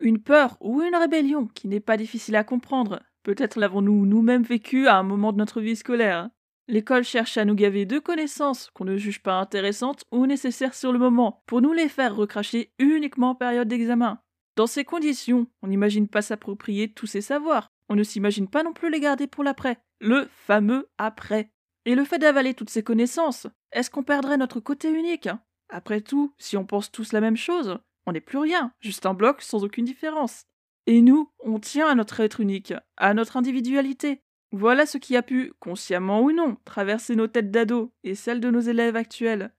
Une 0.00 0.20
peur 0.20 0.56
ou 0.60 0.82
une 0.82 0.96
rébellion 0.96 1.46
qui 1.54 1.68
n'est 1.68 1.78
pas 1.78 1.96
difficile 1.96 2.34
à 2.34 2.42
comprendre, 2.42 3.00
peut-être 3.22 3.60
l'avons-nous 3.60 4.06
nous-mêmes 4.06 4.42
vécu 4.42 4.88
à 4.88 4.96
un 4.96 5.04
moment 5.04 5.32
de 5.32 5.38
notre 5.38 5.60
vie 5.60 5.76
scolaire. 5.76 6.30
L'école 6.66 7.04
cherche 7.04 7.38
à 7.38 7.44
nous 7.44 7.54
gaver 7.54 7.86
de 7.86 8.00
connaissances 8.00 8.70
qu'on 8.74 8.86
ne 8.86 8.96
juge 8.96 9.22
pas 9.22 9.38
intéressantes 9.38 10.02
ou 10.10 10.26
nécessaires 10.26 10.74
sur 10.74 10.90
le 10.90 10.98
moment, 10.98 11.44
pour 11.46 11.62
nous 11.62 11.72
les 11.72 11.88
faire 11.88 12.16
recracher 12.16 12.72
uniquement 12.80 13.30
en 13.30 13.34
période 13.36 13.68
d'examen. 13.68 14.18
Dans 14.56 14.66
ces 14.66 14.84
conditions, 14.84 15.46
on 15.62 15.68
n'imagine 15.68 16.08
pas 16.08 16.22
s'approprier 16.22 16.92
tous 16.92 17.06
ces 17.06 17.20
savoirs, 17.20 17.70
on 17.90 17.96
ne 17.96 18.04
s'imagine 18.04 18.48
pas 18.48 18.62
non 18.62 18.72
plus 18.72 18.88
les 18.88 19.00
garder 19.00 19.26
pour 19.26 19.44
l'après, 19.44 19.78
le 20.00 20.28
fameux 20.46 20.88
après. 20.96 21.50
Et 21.84 21.96
le 21.96 22.04
fait 22.04 22.18
d'avaler 22.18 22.54
toutes 22.54 22.70
ces 22.70 22.84
connaissances, 22.84 23.48
est-ce 23.72 23.90
qu'on 23.90 24.04
perdrait 24.04 24.36
notre 24.36 24.60
côté 24.60 24.90
unique 24.90 25.28
Après 25.68 26.00
tout, 26.00 26.32
si 26.38 26.56
on 26.56 26.64
pense 26.64 26.92
tous 26.92 27.12
la 27.12 27.20
même 27.20 27.36
chose, 27.36 27.78
on 28.06 28.12
n'est 28.12 28.20
plus 28.20 28.38
rien, 28.38 28.72
juste 28.80 29.06
un 29.06 29.14
bloc 29.14 29.42
sans 29.42 29.64
aucune 29.64 29.84
différence. 29.84 30.44
Et 30.86 31.02
nous, 31.02 31.32
on 31.40 31.58
tient 31.58 31.88
à 31.88 31.96
notre 31.96 32.20
être 32.20 32.40
unique, 32.40 32.72
à 32.96 33.12
notre 33.12 33.36
individualité, 33.36 34.22
voilà 34.52 34.86
ce 34.86 34.98
qui 34.98 35.16
a 35.16 35.22
pu, 35.22 35.52
consciemment 35.58 36.22
ou 36.22 36.32
non, 36.32 36.56
traverser 36.64 37.16
nos 37.16 37.26
têtes 37.26 37.50
d'ados 37.50 37.90
et 38.04 38.14
celles 38.14 38.40
de 38.40 38.50
nos 38.50 38.60
élèves 38.60 38.96
actuels. 38.96 39.52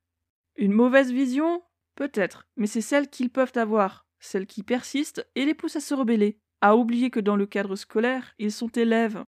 Une 0.55 0.73
mauvaise 0.73 1.11
vision? 1.11 1.63
Peut-être, 1.95 2.47
mais 2.55 2.67
c'est 2.67 2.81
celle 2.81 3.09
qu'ils 3.09 3.29
peuvent 3.29 3.53
avoir, 3.55 4.07
celle 4.19 4.47
qui 4.47 4.63
persiste 4.63 5.29
et 5.35 5.45
les 5.45 5.53
pousse 5.53 5.75
à 5.75 5.81
se 5.81 5.93
rebeller, 5.93 6.40
à 6.61 6.75
oublier 6.75 7.09
que 7.09 7.19
dans 7.19 7.35
le 7.35 7.45
cadre 7.45 7.75
scolaire, 7.75 8.33
ils 8.39 8.51
sont 8.51 8.69
élèves. 8.69 9.23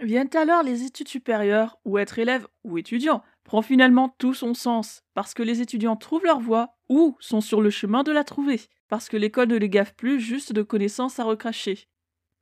Viennent 0.00 0.36
alors 0.36 0.62
les 0.62 0.84
études 0.84 1.08
supérieures, 1.08 1.78
où 1.84 1.98
être 1.98 2.18
élève 2.18 2.46
ou 2.64 2.78
étudiant 2.78 3.22
prend 3.42 3.62
finalement 3.62 4.14
tout 4.18 4.34
son 4.34 4.54
sens, 4.54 5.02
parce 5.14 5.34
que 5.34 5.42
les 5.42 5.60
étudiants 5.60 5.96
trouvent 5.96 6.24
leur 6.24 6.38
voie 6.38 6.76
ou 6.88 7.16
sont 7.18 7.40
sur 7.40 7.60
le 7.60 7.70
chemin 7.70 8.02
de 8.02 8.12
la 8.12 8.22
trouver, 8.22 8.60
parce 8.88 9.08
que 9.08 9.16
l'école 9.16 9.48
ne 9.48 9.56
les 9.56 9.68
gaffe 9.68 9.94
plus 9.94 10.20
juste 10.20 10.52
de 10.52 10.62
connaissances 10.62 11.18
à 11.18 11.24
recracher. 11.24 11.88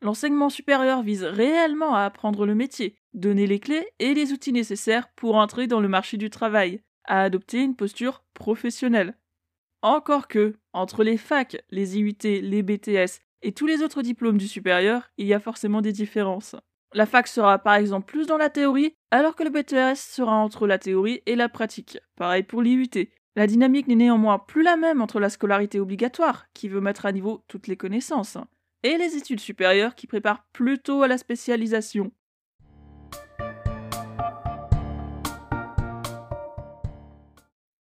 L'enseignement 0.03 0.51
supérieur 0.51 1.03
vise 1.03 1.25
réellement 1.25 1.95
à 1.95 2.03
apprendre 2.03 2.45
le 2.45 2.55
métier, 2.55 2.99
donner 3.15 3.47
les 3.47 3.61
clés 3.61 3.89
et 3.99 4.13
les 4.13 4.33
outils 4.33 4.53
nécessaires 4.53 5.09
pour 5.15 5.37
entrer 5.37 5.67
dans 5.67 5.81
le 5.81 5.89
marché 5.89 6.19
du 6.19 6.29
travail, 6.29 6.83
à 7.05 7.23
adopter 7.23 7.63
une 7.63 7.77
posture 7.77 8.25
professionnelle. 8.35 9.17
Encore 9.81 10.29
que, 10.29 10.57
entre 10.73 11.05
les 11.05 11.17
facs, 11.17 11.57
les 11.71 11.99
IUT, 11.99 12.19
les 12.23 12.63
BTS 12.63 13.26
et 13.47 13.53
tous 13.53 13.67
les 13.67 13.81
autres 13.83 14.03
diplômes 14.03 14.39
du 14.39 14.49
supérieur, 14.49 15.09
il 15.19 15.27
y 15.29 15.33
a 15.33 15.39
forcément 15.39 15.81
des 15.81 15.93
différences. 15.93 16.57
La 16.93 17.07
fac 17.07 17.29
sera 17.29 17.61
par 17.61 17.75
exemple 17.75 18.07
plus 18.07 18.27
dans 18.27 18.39
la 18.39 18.51
théorie, 18.51 18.97
alors 19.13 19.37
que 19.37 19.45
le 19.45 19.51
BTS 19.51 19.95
sera 19.95 20.33
entre 20.33 20.67
la 20.67 20.79
théorie 20.79 21.23
et 21.27 21.37
la 21.37 21.49
pratique. 21.49 22.01
Pareil 22.17 22.43
pour 22.43 22.61
l'IUT. 22.61 23.09
La 23.37 23.47
dynamique 23.47 23.87
n'est 23.87 23.95
néanmoins 23.95 24.41
plus 24.41 24.65
la 24.65 24.77
même 24.77 25.01
entre 25.01 25.21
la 25.21 25.31
scolarité 25.31 25.79
obligatoire, 25.79 26.47
qui 26.55 26.69
veut 26.69 26.81
mettre 26.81 27.07
à 27.07 27.13
niveau 27.13 27.45
toutes 27.47 27.69
les 27.69 27.77
connaissances, 27.77 28.37
et 28.83 28.97
les 28.97 29.15
études 29.17 29.39
supérieures 29.39 29.95
qui 29.95 30.09
préparent 30.09 30.45
plutôt 30.53 31.05
à 31.05 31.09
la 31.09 31.17
spécialisation. 31.17 32.11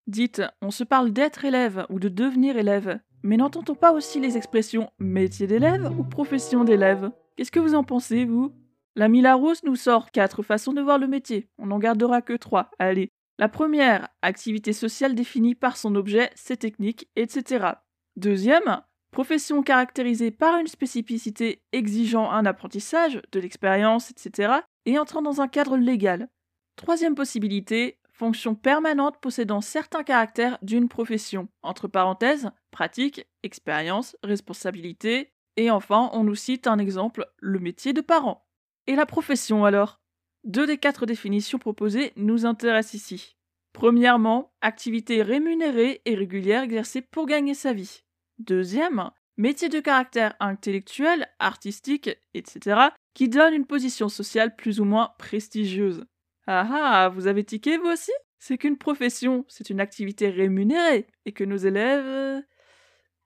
Dites, 0.07 0.43
on 0.63 0.71
se 0.71 0.85
parle 0.85 1.13
d'être 1.13 1.45
élève 1.45 1.85
ou 1.91 2.01
de 2.01 2.09
devenir 2.09 2.57
élève, 2.57 2.99
mais 3.23 3.37
n'entend-on 3.37 3.75
pas 3.75 3.93
aussi 3.93 4.21
les 4.21 4.37
expressions 4.37 4.91
métier 4.99 5.47
d'élève 5.47 5.91
ou 5.99 6.05
profession 6.05 6.65
d'élève 6.65 7.11
Qu'est-ce 7.37 7.53
que 7.53 7.61
vous 7.61 7.75
en 7.75 7.85
pensez, 7.85 8.25
vous? 8.25 8.53
L'ami 8.97 9.21
Larousse 9.21 9.63
nous 9.65 9.77
sort 9.77 10.11
quatre 10.11 10.43
façons 10.43 10.73
de 10.73 10.83
voir 10.83 10.99
le 10.99 11.07
métier. 11.07 11.49
On 11.59 11.67
n'en 11.67 11.79
gardera 11.79 12.23
que 12.23 12.35
trois. 12.35 12.71
Allez. 12.79 13.11
La 13.39 13.49
première, 13.49 14.09
activité 14.21 14.73
sociale 14.73 15.15
définie 15.15 15.55
par 15.55 15.77
son 15.77 15.95
objet, 15.95 16.31
ses 16.35 16.57
techniques, 16.57 17.09
etc. 17.17 17.69
Deuxième, 18.17 18.83
profession 19.11 19.63
caractérisée 19.63 20.31
par 20.31 20.59
une 20.59 20.67
spécificité 20.67 21.63
exigeant 21.73 22.31
un 22.31 22.45
apprentissage, 22.45 23.23
de 23.33 23.41
l'expérience, 23.41 24.11
etc. 24.11 24.53
et 24.85 24.99
entrant 24.99 25.23
dans 25.23 25.41
un 25.41 25.49
cadre 25.49 25.77
légal. 25.77 26.29
Troisième 26.77 27.15
possibilité, 27.15 28.00
fonction 28.21 28.55
permanente 28.55 29.17
possédant 29.19 29.63
certains 29.63 30.03
caractères 30.03 30.59
d'une 30.61 30.91
profession, 30.91 31.49
entre 31.63 31.89
parenthèses, 31.89 32.51
pratique, 32.71 33.27
expérience, 33.43 34.15
responsabilité, 34.23 35.33
et 35.57 35.71
enfin 35.71 36.11
on 36.13 36.23
nous 36.23 36.35
cite 36.35 36.67
un 36.67 36.77
exemple, 36.79 37.27
le 37.39 37.59
métier 37.59 37.95
de 37.95 38.03
parent. 38.03 38.47
Et 38.87 38.95
la 38.95 39.07
profession 39.07 39.65
alors? 39.65 40.03
Deux 40.45 40.67
des 40.67 40.77
quatre 40.77 41.07
définitions 41.07 41.59
proposées 41.59 42.13
nous 42.17 42.45
intéressent 42.45 42.93
ici. 42.93 43.37
Premièrement, 43.73 44.53
activité 44.61 45.23
rémunérée 45.23 46.03
et 46.05 46.15
régulière 46.15 46.65
exercée 46.65 47.01
pour 47.01 47.25
gagner 47.25 47.55
sa 47.55 47.73
vie. 47.73 48.03
Deuxième, 48.39 49.11
métier 49.39 49.71
de 49.71 49.81
caractère 49.81 50.35
intellectuel, 50.41 51.27
artistique, 51.39 52.11
etc., 52.35 52.81
qui 53.15 53.31
donne 53.31 53.55
une 53.55 53.67
position 53.67 54.11
sociale 54.11 54.57
plus 54.57 54.79
ou 54.79 54.85
moins 54.85 55.15
prestigieuse. 55.19 56.05
Ah 56.53 56.67
ah, 56.69 57.09
vous 57.11 57.29
avez 57.29 57.45
tiqué 57.45 57.79
vous 57.79 57.87
aussi? 57.87 58.11
C'est 58.41 58.59
qu'une 58.59 58.77
profession, 58.77 59.45
c'est 59.47 59.71
une 59.71 59.79
activité 59.79 60.31
rémunérée, 60.31 61.07
et 61.25 61.31
que 61.31 61.45
nos 61.45 61.57
élèves... 61.57 62.05
Euh, 62.05 62.41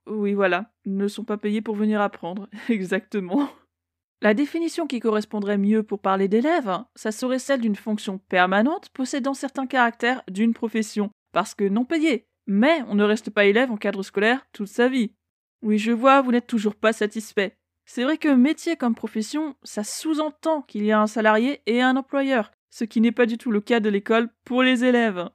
oui 0.07 0.35
voilà, 0.35 0.71
ne 0.85 1.09
sont 1.09 1.25
pas 1.25 1.39
payés 1.39 1.63
pour 1.63 1.75
venir 1.75 2.03
apprendre, 2.03 2.51
exactement. 2.69 3.49
La 4.21 4.35
définition 4.35 4.87
qui 4.87 5.01
correspondrait 5.01 5.57
mieux 5.57 5.83
pour 5.83 6.03
parler 6.03 6.29
d'élèves, 6.29 6.85
ça 6.97 7.13
serait 7.13 7.39
celle 7.39 7.63
d'une 7.63 7.77
fonction 7.77 8.19
permanente 8.19 8.91
possédant 8.91 9.33
certains 9.33 9.67
caractères 9.67 10.23
d'une 10.29 10.53
profession, 10.53 11.11
parce 11.33 11.55
que 11.55 11.65
non 11.65 11.87
payée. 11.87 12.27
Mais 12.47 12.83
on 12.89 12.95
ne 12.95 13.05
reste 13.05 13.31
pas 13.31 13.47
élève 13.47 13.73
en 13.73 13.79
cadre 13.79 14.03
scolaire 14.03 14.47
toute 14.53 14.69
sa 14.69 14.91
vie. 14.91 15.15
Oui, 15.63 15.79
je 15.79 15.93
vois, 15.93 16.21
vous 16.21 16.33
n'êtes 16.33 16.47
toujours 16.47 16.75
pas 16.75 16.93
satisfait. 16.93 17.57
C'est 17.87 18.05
vrai 18.05 18.19
que 18.19 18.29
métier 18.29 18.77
comme 18.77 18.95
profession, 18.95 19.57
ça 19.63 19.83
sous-entend 19.83 20.61
qu'il 20.61 20.85
y 20.85 20.93
a 20.93 21.01
un 21.01 21.07
salarié 21.07 21.63
et 21.65 21.81
un 21.81 21.97
employeur, 21.97 22.51
ce 22.75 22.83
qui 22.83 23.01
n'est 23.01 23.13
pas 23.13 23.27
du 23.27 23.39
tout 23.39 23.53
le 23.53 23.61
cas 23.61 23.79
de 23.79 23.89
l'école 23.89 24.29
pour 24.45 24.65
les 24.65 24.85
élèves. 24.85 25.31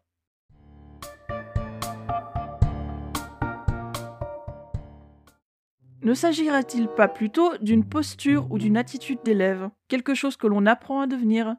Ne 6.01 6.13
s'agirait-il 6.13 6.89
pas 6.89 7.08
plutôt 7.08 7.55
d'une 7.62 7.88
posture 7.88 8.51
ou 8.51 8.58
d'une 8.58 8.75
attitude 8.75 9.19
d'élève, 9.24 9.69
quelque 9.88 10.15
chose 10.15 10.36
que 10.36 10.48
l'on 10.48 10.65
apprend 10.65 11.00
à 11.00 11.08
devenir? 11.08 11.55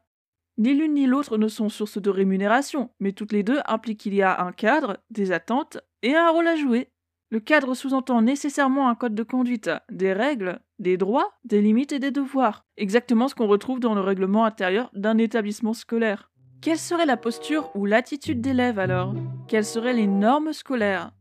Ni 0.58 0.74
l'une 0.74 0.92
ni 0.92 1.06
l'autre 1.06 1.38
ne 1.38 1.48
sont 1.48 1.70
source 1.70 1.96
de 1.96 2.10
rémunération, 2.10 2.90
mais 3.00 3.12
toutes 3.12 3.32
les 3.32 3.42
deux 3.42 3.60
impliquent 3.64 4.00
qu'il 4.00 4.14
y 4.14 4.20
a 4.20 4.42
un 4.42 4.52
cadre, 4.52 4.98
des 5.08 5.32
attentes 5.32 5.78
et 6.02 6.14
un 6.14 6.28
rôle 6.28 6.48
à 6.48 6.56
jouer. 6.56 6.90
Le 7.32 7.38
cadre 7.38 7.74
sous-entend 7.74 8.22
nécessairement 8.22 8.88
un 8.88 8.96
code 8.96 9.14
de 9.14 9.22
conduite, 9.22 9.70
des 9.88 10.12
règles, 10.12 10.58
des 10.80 10.96
droits, 10.96 11.32
des 11.44 11.60
limites 11.60 11.92
et 11.92 12.00
des 12.00 12.10
devoirs, 12.10 12.66
exactement 12.76 13.28
ce 13.28 13.36
qu'on 13.36 13.46
retrouve 13.46 13.78
dans 13.78 13.94
le 13.94 14.00
règlement 14.00 14.44
intérieur 14.44 14.90
d'un 14.94 15.16
établissement 15.16 15.72
scolaire. 15.72 16.32
Quelle 16.60 16.78
serait 16.78 17.06
la 17.06 17.16
posture 17.16 17.70
ou 17.76 17.86
l'attitude 17.86 18.40
d'élève 18.40 18.80
alors? 18.80 19.14
Quelles 19.46 19.64
seraient 19.64 19.92
les 19.92 20.08
normes 20.08 20.52
scolaires? 20.52 21.12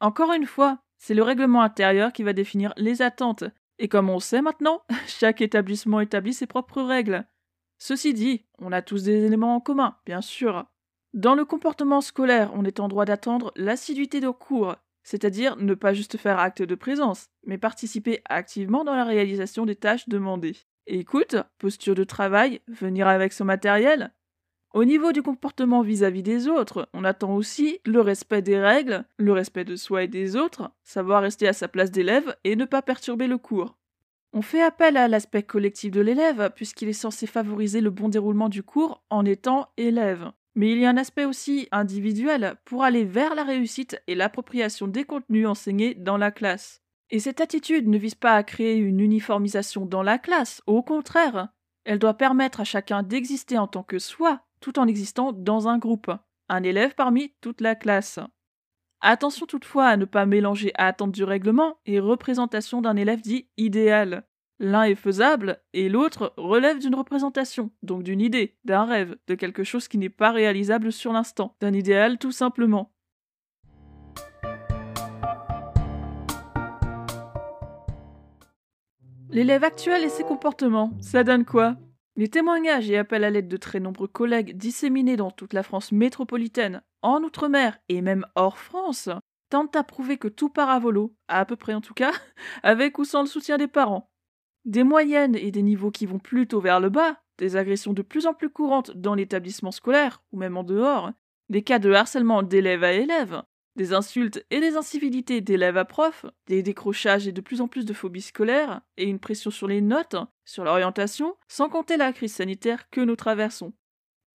Encore 0.00 0.34
une 0.34 0.44
fois, 0.44 0.78
c'est 0.98 1.14
le 1.14 1.22
règlement 1.22 1.62
intérieur 1.62 2.12
qui 2.12 2.22
va 2.22 2.34
définir 2.34 2.74
les 2.76 3.00
attentes, 3.00 3.44
et 3.78 3.88
comme 3.88 4.10
on 4.10 4.20
sait 4.20 4.42
maintenant, 4.42 4.82
chaque 5.06 5.40
établissement 5.40 6.00
établit 6.00 6.34
ses 6.34 6.46
propres 6.46 6.82
règles. 6.82 7.24
Ceci 7.78 8.12
dit, 8.12 8.44
on 8.58 8.72
a 8.72 8.82
tous 8.82 9.04
des 9.04 9.24
éléments 9.24 9.54
en 9.54 9.60
commun, 9.60 9.96
bien 10.04 10.20
sûr. 10.20 10.66
Dans 11.14 11.34
le 11.34 11.46
comportement 11.46 12.02
scolaire, 12.02 12.50
on 12.54 12.66
est 12.66 12.78
en 12.78 12.88
droit 12.88 13.06
d'attendre 13.06 13.52
l'assiduité 13.56 14.20
de 14.20 14.28
cours, 14.28 14.76
c'est-à-dire 15.06 15.56
ne 15.56 15.74
pas 15.74 15.94
juste 15.94 16.16
faire 16.16 16.40
acte 16.40 16.62
de 16.62 16.74
présence, 16.74 17.28
mais 17.46 17.58
participer 17.58 18.22
activement 18.24 18.82
dans 18.82 18.96
la 18.96 19.04
réalisation 19.04 19.64
des 19.64 19.76
tâches 19.76 20.08
demandées. 20.08 20.56
Écoute, 20.88 21.36
posture 21.58 21.94
de 21.94 22.02
travail, 22.02 22.60
venir 22.66 23.06
avec 23.06 23.32
son 23.32 23.44
matériel. 23.44 24.12
Au 24.74 24.84
niveau 24.84 25.12
du 25.12 25.22
comportement 25.22 25.82
vis-à-vis 25.82 26.24
des 26.24 26.48
autres, 26.48 26.88
on 26.92 27.04
attend 27.04 27.36
aussi 27.36 27.78
le 27.86 28.00
respect 28.00 28.42
des 28.42 28.58
règles, 28.58 29.04
le 29.16 29.32
respect 29.32 29.64
de 29.64 29.76
soi 29.76 30.02
et 30.02 30.08
des 30.08 30.34
autres, 30.34 30.72
savoir 30.82 31.22
rester 31.22 31.46
à 31.46 31.52
sa 31.52 31.68
place 31.68 31.92
d'élève 31.92 32.36
et 32.42 32.56
ne 32.56 32.64
pas 32.64 32.82
perturber 32.82 33.28
le 33.28 33.38
cours. 33.38 33.78
On 34.32 34.42
fait 34.42 34.62
appel 34.62 34.96
à 34.96 35.06
l'aspect 35.06 35.44
collectif 35.44 35.92
de 35.92 36.00
l'élève 36.00 36.50
puisqu'il 36.56 36.88
est 36.88 36.92
censé 36.92 37.28
favoriser 37.28 37.80
le 37.80 37.90
bon 37.90 38.08
déroulement 38.08 38.48
du 38.48 38.64
cours 38.64 39.04
en 39.08 39.24
étant 39.24 39.68
élève. 39.76 40.32
Mais 40.56 40.72
il 40.72 40.78
y 40.78 40.86
a 40.86 40.90
un 40.90 40.96
aspect 40.96 41.26
aussi 41.26 41.68
individuel 41.70 42.56
pour 42.64 42.82
aller 42.82 43.04
vers 43.04 43.34
la 43.34 43.44
réussite 43.44 44.00
et 44.06 44.14
l'appropriation 44.14 44.88
des 44.88 45.04
contenus 45.04 45.46
enseignés 45.46 45.94
dans 45.94 46.16
la 46.16 46.30
classe. 46.30 46.82
Et 47.10 47.20
cette 47.20 47.42
attitude 47.42 47.86
ne 47.86 47.98
vise 47.98 48.14
pas 48.14 48.32
à 48.32 48.42
créer 48.42 48.76
une 48.76 49.00
uniformisation 49.00 49.84
dans 49.86 50.02
la 50.02 50.18
classe, 50.18 50.62
au 50.66 50.82
contraire, 50.82 51.48
elle 51.84 52.00
doit 52.00 52.14
permettre 52.14 52.60
à 52.60 52.64
chacun 52.64 53.02
d'exister 53.04 53.58
en 53.58 53.68
tant 53.68 53.84
que 53.84 54.00
soi, 54.00 54.40
tout 54.60 54.78
en 54.78 54.88
existant 54.88 55.32
dans 55.32 55.68
un 55.68 55.78
groupe, 55.78 56.10
un 56.48 56.62
élève 56.64 56.94
parmi 56.94 57.34
toute 57.40 57.60
la 57.60 57.76
classe. 57.76 58.18
Attention 59.00 59.46
toutefois 59.46 59.86
à 59.86 59.96
ne 59.96 60.04
pas 60.04 60.26
mélanger 60.26 60.72
attente 60.74 61.12
du 61.12 61.22
règlement 61.22 61.78
et 61.84 62.00
représentation 62.00 62.80
d'un 62.80 62.96
élève 62.96 63.20
dit 63.20 63.48
idéal. 63.56 64.26
L'un 64.58 64.84
est 64.84 64.94
faisable 64.94 65.60
et 65.74 65.90
l'autre 65.90 66.32
relève 66.38 66.78
d'une 66.78 66.94
représentation, 66.94 67.70
donc 67.82 68.02
d'une 68.02 68.22
idée, 68.22 68.56
d'un 68.64 68.86
rêve, 68.86 69.16
de 69.26 69.34
quelque 69.34 69.64
chose 69.64 69.86
qui 69.86 69.98
n'est 69.98 70.08
pas 70.08 70.30
réalisable 70.30 70.92
sur 70.92 71.12
l'instant, 71.12 71.54
d'un 71.60 71.74
idéal 71.74 72.16
tout 72.16 72.32
simplement. 72.32 72.90
L'élève 79.28 79.64
actuel 79.64 80.04
et 80.04 80.08
ses 80.08 80.24
comportements, 80.24 80.92
ça 81.00 81.22
donne 81.22 81.44
quoi? 81.44 81.76
Les 82.16 82.28
témoignages 82.28 82.88
et 82.90 82.96
appels 82.96 83.24
à 83.24 83.30
l'aide 83.30 83.48
de 83.48 83.58
très 83.58 83.80
nombreux 83.80 84.08
collègues 84.08 84.56
disséminés 84.56 85.16
dans 85.16 85.30
toute 85.30 85.52
la 85.52 85.62
France 85.62 85.92
métropolitaine, 85.92 86.80
en 87.02 87.22
Outre-mer 87.22 87.76
et 87.90 88.00
même 88.00 88.24
hors 88.34 88.56
France, 88.56 89.10
tentent 89.50 89.76
à 89.76 89.84
prouver 89.84 90.16
que 90.16 90.28
tout 90.28 90.48
part 90.48 90.70
à 90.70 90.80
à 91.28 91.44
peu 91.44 91.56
près 91.56 91.74
en 91.74 91.82
tout 91.82 91.92
cas, 91.92 92.12
avec 92.62 92.98
ou 92.98 93.04
sans 93.04 93.20
le 93.20 93.28
soutien 93.28 93.58
des 93.58 93.68
parents 93.68 94.10
des 94.66 94.82
moyennes 94.82 95.36
et 95.36 95.50
des 95.50 95.62
niveaux 95.62 95.90
qui 95.90 96.06
vont 96.06 96.18
plutôt 96.18 96.60
vers 96.60 96.80
le 96.80 96.90
bas, 96.90 97.22
des 97.38 97.56
agressions 97.56 97.92
de 97.92 98.02
plus 98.02 98.26
en 98.26 98.34
plus 98.34 98.50
courantes 98.50 98.90
dans 98.90 99.14
l'établissement 99.14 99.70
scolaire 99.70 100.22
ou 100.32 100.38
même 100.38 100.56
en 100.56 100.64
dehors, 100.64 101.12
des 101.48 101.62
cas 101.62 101.78
de 101.78 101.92
harcèlement 101.92 102.42
d'élève 102.42 102.82
à 102.82 102.92
élève, 102.92 103.42
des 103.76 103.92
insultes 103.92 104.44
et 104.50 104.60
des 104.60 104.76
incivilités 104.76 105.40
d'élève 105.40 105.76
à 105.76 105.84
prof, 105.84 106.26
des 106.48 106.62
décrochages 106.62 107.28
et 107.28 107.32
de 107.32 107.40
plus 107.40 107.60
en 107.60 107.68
plus 107.68 107.84
de 107.84 107.92
phobies 107.92 108.22
scolaires, 108.22 108.80
et 108.96 109.04
une 109.04 109.20
pression 109.20 109.50
sur 109.50 109.68
les 109.68 109.80
notes, 109.80 110.16
sur 110.44 110.64
l'orientation, 110.64 111.36
sans 111.46 111.68
compter 111.68 111.96
la 111.96 112.12
crise 112.12 112.34
sanitaire 112.34 112.90
que 112.90 113.00
nous 113.00 113.16
traversons. 113.16 113.72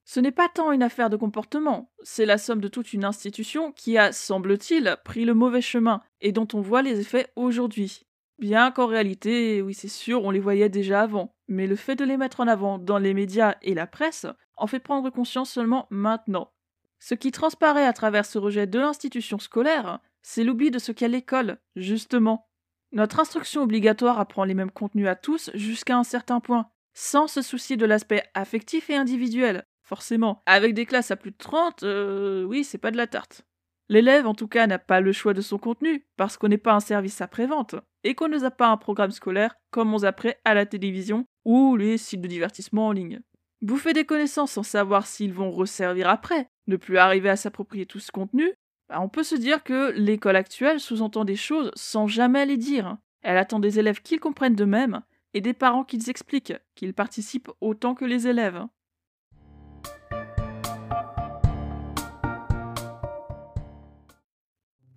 Ce 0.05 0.19
n'est 0.19 0.31
pas 0.31 0.49
tant 0.49 0.71
une 0.71 0.83
affaire 0.83 1.09
de 1.09 1.17
comportement, 1.17 1.91
c'est 2.03 2.25
la 2.25 2.37
somme 2.37 2.61
de 2.61 2.67
toute 2.67 2.93
une 2.93 3.03
institution 3.03 3.71
qui 3.71 3.97
a, 3.97 4.11
semble-t-il, 4.11 4.97
pris 5.03 5.25
le 5.25 5.33
mauvais 5.33 5.61
chemin 5.61 6.01
et 6.21 6.31
dont 6.31 6.47
on 6.53 6.61
voit 6.61 6.81
les 6.81 6.99
effets 6.99 7.31
aujourd'hui. 7.35 8.05
Bien 8.41 8.71
qu'en 8.71 8.87
réalité, 8.87 9.61
oui 9.61 9.75
c'est 9.75 9.87
sûr, 9.87 10.23
on 10.23 10.31
les 10.31 10.39
voyait 10.39 10.67
déjà 10.67 11.03
avant, 11.03 11.35
mais 11.47 11.67
le 11.67 11.75
fait 11.75 11.95
de 11.95 12.03
les 12.03 12.17
mettre 12.17 12.39
en 12.39 12.47
avant 12.47 12.79
dans 12.79 12.97
les 12.97 13.13
médias 13.13 13.55
et 13.61 13.75
la 13.75 13.85
presse 13.85 14.25
en 14.57 14.65
fait 14.65 14.79
prendre 14.79 15.11
conscience 15.11 15.51
seulement 15.51 15.85
maintenant. 15.91 16.51
Ce 16.97 17.13
qui 17.13 17.31
transparaît 17.31 17.85
à 17.85 17.93
travers 17.93 18.25
ce 18.25 18.39
rejet 18.39 18.65
de 18.65 18.79
l'institution 18.79 19.37
scolaire, 19.37 19.99
c'est 20.23 20.43
l'oubli 20.43 20.71
de 20.71 20.79
ce 20.79 20.91
qu'est 20.91 21.07
l'école, 21.07 21.59
justement. 21.75 22.47
Notre 22.93 23.19
instruction 23.19 23.61
obligatoire 23.61 24.19
apprend 24.19 24.43
les 24.43 24.55
mêmes 24.55 24.71
contenus 24.71 25.07
à 25.07 25.15
tous 25.15 25.51
jusqu'à 25.53 25.95
un 25.95 26.03
certain 26.03 26.39
point, 26.39 26.67
sans 26.95 27.27
se 27.27 27.43
soucier 27.43 27.77
de 27.77 27.85
l'aspect 27.85 28.23
affectif 28.33 28.89
et 28.89 28.95
individuel, 28.95 29.67
forcément. 29.83 30.41
Avec 30.47 30.73
des 30.73 30.87
classes 30.87 31.11
à 31.11 31.15
plus 31.15 31.31
de 31.31 31.37
30, 31.37 31.83
euh, 31.83 32.43
oui, 32.45 32.63
c'est 32.63 32.79
pas 32.79 32.91
de 32.91 32.97
la 32.97 33.05
tarte. 33.05 33.45
L'élève, 33.91 34.25
en 34.25 34.33
tout 34.33 34.47
cas, 34.47 34.67
n'a 34.67 34.79
pas 34.79 35.01
le 35.01 35.11
choix 35.11 35.33
de 35.33 35.41
son 35.41 35.57
contenu, 35.57 36.05
parce 36.15 36.37
qu'on 36.37 36.47
n'est 36.47 36.57
pas 36.57 36.71
un 36.71 36.79
service 36.79 37.19
après-vente, 37.19 37.75
et 38.05 38.15
qu'on 38.15 38.29
ne 38.29 38.41
a 38.41 38.49
pas 38.49 38.69
un 38.69 38.77
programme 38.77 39.11
scolaire 39.11 39.53
comme 39.69 39.93
on 39.93 39.97
zapperait 39.97 40.39
à 40.45 40.53
la 40.53 40.65
télévision 40.65 41.25
ou 41.43 41.75
les 41.75 41.97
sites 41.97 42.21
de 42.21 42.27
divertissement 42.29 42.87
en 42.87 42.93
ligne. 42.93 43.19
Bouffer 43.61 43.91
des 43.91 44.05
connaissances 44.05 44.53
sans 44.53 44.63
savoir 44.63 45.05
s'ils 45.05 45.33
vont 45.33 45.51
resservir 45.51 46.07
après, 46.07 46.47
ne 46.67 46.77
plus 46.77 46.97
arriver 46.97 47.29
à 47.29 47.35
s'approprier 47.35 47.85
tout 47.85 47.99
ce 47.99 48.13
contenu, 48.13 48.53
bah, 48.87 49.01
on 49.01 49.09
peut 49.09 49.23
se 49.23 49.35
dire 49.35 49.61
que 49.61 49.91
l'école 49.91 50.37
actuelle 50.37 50.79
sous-entend 50.79 51.25
des 51.25 51.35
choses 51.35 51.71
sans 51.75 52.07
jamais 52.07 52.45
les 52.45 52.55
dire. 52.55 52.95
Elle 53.23 53.35
attend 53.35 53.59
des 53.59 53.77
élèves 53.77 54.01
qu'ils 54.01 54.21
comprennent 54.21 54.55
d'eux-mêmes 54.55 55.01
et 55.33 55.41
des 55.41 55.53
parents 55.53 55.83
qu'ils 55.83 56.09
expliquent, 56.09 56.53
qu'ils 56.75 56.93
participent 56.93 57.51
autant 57.59 57.93
que 57.93 58.05
les 58.05 58.25
élèves. 58.25 58.65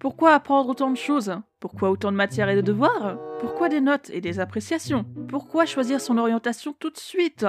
Pourquoi 0.04 0.34
apprendre 0.34 0.68
autant 0.68 0.90
de 0.90 0.98
choses? 0.98 1.34
Pourquoi 1.60 1.90
autant 1.90 2.12
de 2.12 2.16
matières 2.18 2.50
et 2.50 2.56
de 2.56 2.60
devoirs? 2.60 3.16
Pourquoi 3.40 3.70
des 3.70 3.80
notes 3.80 4.10
et 4.10 4.20
des 4.20 4.38
appréciations? 4.38 5.06
Pourquoi 5.30 5.64
choisir 5.64 5.98
son 5.98 6.18
orientation 6.18 6.74
tout 6.74 6.90
de 6.90 6.98
suite? 6.98 7.46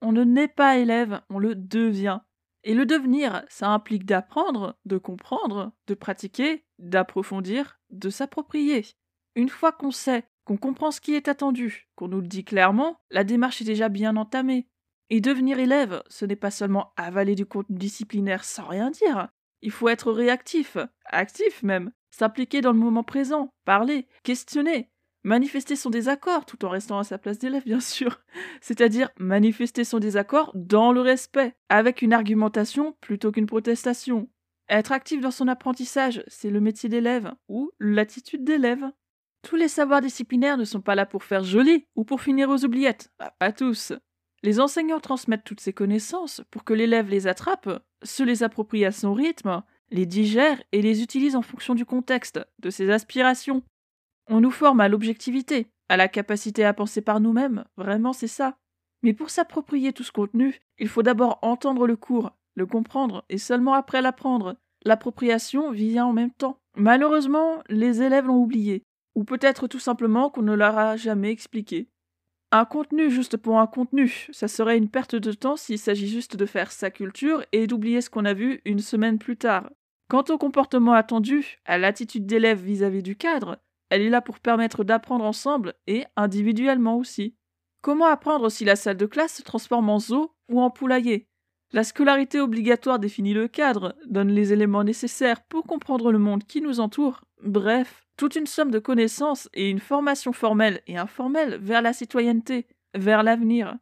On 0.00 0.10
ne 0.10 0.24
naît 0.24 0.48
pas 0.48 0.78
élève, 0.78 1.20
on 1.30 1.38
le 1.38 1.54
devient. 1.54 2.18
Et 2.64 2.74
le 2.74 2.86
devenir, 2.86 3.44
ça 3.48 3.68
implique 3.68 4.04
d'apprendre, 4.04 4.76
de 4.84 4.98
comprendre, 4.98 5.70
de 5.86 5.94
pratiquer, 5.94 6.64
d'approfondir, 6.80 7.78
de 7.90 8.10
s'approprier. 8.10 8.84
Une 9.36 9.48
fois 9.48 9.70
qu'on 9.70 9.92
sait, 9.92 10.24
qu'on 10.44 10.56
comprend 10.56 10.90
ce 10.90 11.00
qui 11.00 11.14
est 11.14 11.28
attendu, 11.28 11.88
qu'on 11.94 12.08
nous 12.08 12.20
le 12.20 12.26
dit 12.26 12.44
clairement, 12.44 12.98
la 13.12 13.22
démarche 13.22 13.62
est 13.62 13.64
déjà 13.64 13.88
bien 13.88 14.16
entamée. 14.16 14.66
Et 15.10 15.20
devenir 15.20 15.60
élève, 15.60 16.02
ce 16.08 16.24
n'est 16.24 16.34
pas 16.34 16.50
seulement 16.50 16.92
avaler 16.96 17.36
du 17.36 17.46
contenu 17.46 17.78
disciplinaire 17.78 18.42
sans 18.42 18.66
rien 18.66 18.90
dire. 18.90 19.28
Il 19.62 19.70
faut 19.70 19.88
être 19.88 20.12
réactif, 20.12 20.76
actif 21.06 21.62
même, 21.62 21.92
s'impliquer 22.10 22.60
dans 22.60 22.72
le 22.72 22.78
moment 22.78 23.04
présent, 23.04 23.54
parler, 23.64 24.06
questionner, 24.24 24.90
manifester 25.22 25.76
son 25.76 25.88
désaccord 25.88 26.46
tout 26.46 26.64
en 26.64 26.68
restant 26.68 26.98
à 26.98 27.04
sa 27.04 27.18
place 27.18 27.38
d'élève, 27.38 27.64
bien 27.66 27.80
sûr. 27.80 28.20
C'est-à-dire 28.60 29.10
manifester 29.18 29.84
son 29.84 29.98
désaccord 29.98 30.52
dans 30.54 30.92
le 30.92 31.00
respect, 31.00 31.54
avec 31.68 32.02
une 32.02 32.12
argumentation 32.12 32.96
plutôt 33.00 33.32
qu'une 33.32 33.46
protestation. 33.46 34.28
Être 34.68 34.92
actif 34.92 35.20
dans 35.20 35.30
son 35.30 35.48
apprentissage, 35.48 36.24
c'est 36.28 36.50
le 36.50 36.60
métier 36.60 36.88
d'élève 36.88 37.32
ou 37.48 37.70
l'attitude 37.78 38.44
d'élève. 38.44 38.90
Tous 39.42 39.56
les 39.56 39.68
savoirs 39.68 40.00
disciplinaires 40.00 40.56
ne 40.56 40.64
sont 40.64 40.80
pas 40.80 40.94
là 40.94 41.04
pour 41.04 41.24
faire 41.24 41.42
joli 41.42 41.86
ou 41.96 42.04
pour 42.04 42.20
finir 42.20 42.48
aux 42.48 42.64
oubliettes. 42.64 43.12
Pas 43.38 43.52
tous. 43.52 43.92
Les 44.42 44.60
enseignants 44.60 45.00
transmettent 45.00 45.44
toutes 45.44 45.60
ces 45.60 45.72
connaissances 45.72 46.42
pour 46.50 46.64
que 46.64 46.74
l'élève 46.74 47.08
les 47.08 47.26
attrape, 47.26 47.84
se 48.02 48.22
les 48.22 48.42
approprie 48.42 48.84
à 48.84 48.92
son 48.92 49.14
rythme, 49.14 49.62
les 49.90 50.06
digère 50.06 50.60
et 50.72 50.82
les 50.82 51.02
utilise 51.02 51.36
en 51.36 51.42
fonction 51.42 51.74
du 51.74 51.84
contexte, 51.84 52.40
de 52.58 52.70
ses 52.70 52.90
aspirations. 52.90 53.62
On 54.28 54.40
nous 54.40 54.50
forme 54.50 54.80
à 54.80 54.88
l'objectivité, 54.88 55.68
à 55.88 55.96
la 55.96 56.08
capacité 56.08 56.64
à 56.64 56.72
penser 56.72 57.02
par 57.02 57.20
nous-mêmes, 57.20 57.64
vraiment 57.76 58.12
c'est 58.12 58.26
ça. 58.26 58.56
Mais 59.02 59.12
pour 59.12 59.30
s'approprier 59.30 59.92
tout 59.92 60.04
ce 60.04 60.12
contenu, 60.12 60.60
il 60.78 60.88
faut 60.88 61.02
d'abord 61.02 61.38
entendre 61.42 61.86
le 61.86 61.96
cours, 61.96 62.32
le 62.54 62.66
comprendre 62.66 63.24
et 63.28 63.38
seulement 63.38 63.74
après 63.74 64.02
l'apprendre. 64.02 64.56
L'appropriation 64.84 65.70
vient 65.70 66.06
en 66.06 66.12
même 66.12 66.32
temps. 66.32 66.58
Malheureusement, 66.76 67.62
les 67.68 68.02
élèves 68.02 68.26
l'ont 68.26 68.42
oublié 68.42 68.82
ou 69.14 69.24
peut-être 69.24 69.68
tout 69.68 69.78
simplement 69.78 70.30
qu'on 70.30 70.42
ne 70.42 70.54
leur 70.54 70.78
a 70.78 70.96
jamais 70.96 71.30
expliqué. 71.30 71.88
Un 72.52 72.66
contenu 72.66 73.10
juste 73.10 73.36
pour 73.38 73.58
un 73.58 73.66
contenu, 73.66 74.28
ça 74.30 74.46
serait 74.46 74.76
une 74.76 74.90
perte 74.90 75.16
de 75.16 75.32
temps 75.32 75.56
s'il 75.56 75.78
s'agit 75.78 76.06
juste 76.06 76.36
de 76.36 76.46
faire 76.46 76.70
sa 76.70 76.90
culture 76.90 77.44
et 77.52 77.66
d'oublier 77.66 78.00
ce 78.02 78.10
qu'on 78.10 78.26
a 78.26 78.34
vu 78.34 78.60
une 78.66 78.80
semaine 78.80 79.18
plus 79.18 79.38
tard. 79.38 79.70
Quant 80.08 80.24
au 80.28 80.36
comportement 80.36 80.92
attendu, 80.92 81.58
à 81.64 81.78
l'attitude 81.78 82.26
d'élève 82.26 82.62
vis-à-vis 82.62 83.02
du 83.02 83.16
cadre, 83.16 83.58
elle 83.88 84.02
est 84.02 84.10
là 84.10 84.20
pour 84.20 84.38
permettre 84.38 84.84
d'apprendre 84.84 85.24
ensemble 85.24 85.74
et 85.86 86.04
individuellement 86.16 86.98
aussi. 86.98 87.34
Comment 87.80 88.06
apprendre 88.06 88.50
si 88.50 88.64
la 88.66 88.76
salle 88.76 88.98
de 88.98 89.06
classe 89.06 89.34
se 89.36 89.42
transforme 89.42 89.88
en 89.88 89.98
zoo 89.98 90.34
ou 90.50 90.60
en 90.60 90.70
poulailler? 90.70 91.28
La 91.74 91.84
scolarité 91.84 92.38
obligatoire 92.38 92.98
définit 92.98 93.32
le 93.32 93.48
cadre, 93.48 93.96
donne 94.06 94.30
les 94.30 94.52
éléments 94.52 94.84
nécessaires 94.84 95.42
pour 95.42 95.64
comprendre 95.64 96.12
le 96.12 96.18
monde 96.18 96.44
qui 96.44 96.60
nous 96.60 96.80
entoure, 96.80 97.24
bref, 97.42 98.04
toute 98.18 98.36
une 98.36 98.46
somme 98.46 98.70
de 98.70 98.78
connaissances 98.78 99.48
et 99.54 99.70
une 99.70 99.80
formation 99.80 100.34
formelle 100.34 100.82
et 100.86 100.98
informelle 100.98 101.58
vers 101.62 101.80
la 101.80 101.94
citoyenneté, 101.94 102.66
vers 102.94 103.22
l'avenir. 103.22 103.74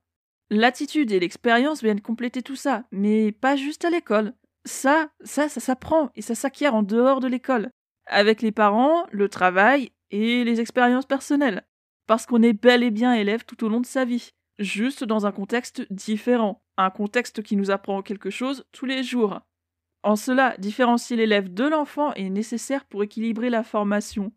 L'attitude 0.51 1.11
et 1.11 1.19
l'expérience 1.19 1.83
viennent 1.83 2.01
compléter 2.01 2.43
tout 2.43 2.55
ça, 2.55 2.85
mais 2.93 3.33
pas 3.33 3.57
juste 3.57 3.85
à 3.85 3.91
l'école. 3.91 4.35
Ça, 4.65 5.11
ça, 5.25 5.49
ça 5.49 5.61
s'apprend 5.61 6.11
et 6.15 6.23
ça 6.23 6.37
s'acquiert 6.37 6.77
en 6.77 6.85
dehors 6.85 7.19
de 7.19 7.27
l'école, 7.27 7.71
avec 8.07 8.41
les 8.41 8.53
parents, 8.53 9.05
le 9.11 9.29
travail 9.29 9.91
et 10.13 10.45
les 10.45 10.61
expériences 10.61 11.07
personnelles, 11.07 11.65
parce 12.07 12.25
qu'on 12.25 12.43
est 12.43 12.53
bel 12.53 12.85
et 12.85 12.91
bien 12.91 13.15
élève 13.15 13.45
tout 13.45 13.65
au 13.65 13.69
long 13.69 13.81
de 13.81 13.87
sa 13.87 14.05
vie, 14.05 14.31
juste 14.61 15.03
dans 15.03 15.27
un 15.27 15.33
contexte 15.33 15.93
différent, 15.93 16.63
un 16.77 16.91
contexte 16.91 17.43
qui 17.43 17.57
nous 17.57 17.73
apprend 17.73 18.03
quelque 18.03 18.31
chose 18.31 18.65
tous 18.71 18.87
les 18.87 19.03
jours, 19.03 19.41
en 20.03 20.17
cela, 20.17 20.57
différencier 20.59 21.17
l'élève 21.17 21.53
de 21.53 21.65
l'enfant 21.65 22.15
est 22.15 22.31
nécessaire 22.31 22.87
pour 22.87 23.03
équilibrer 23.03 23.51
la 23.51 23.63
formation. 23.63 24.33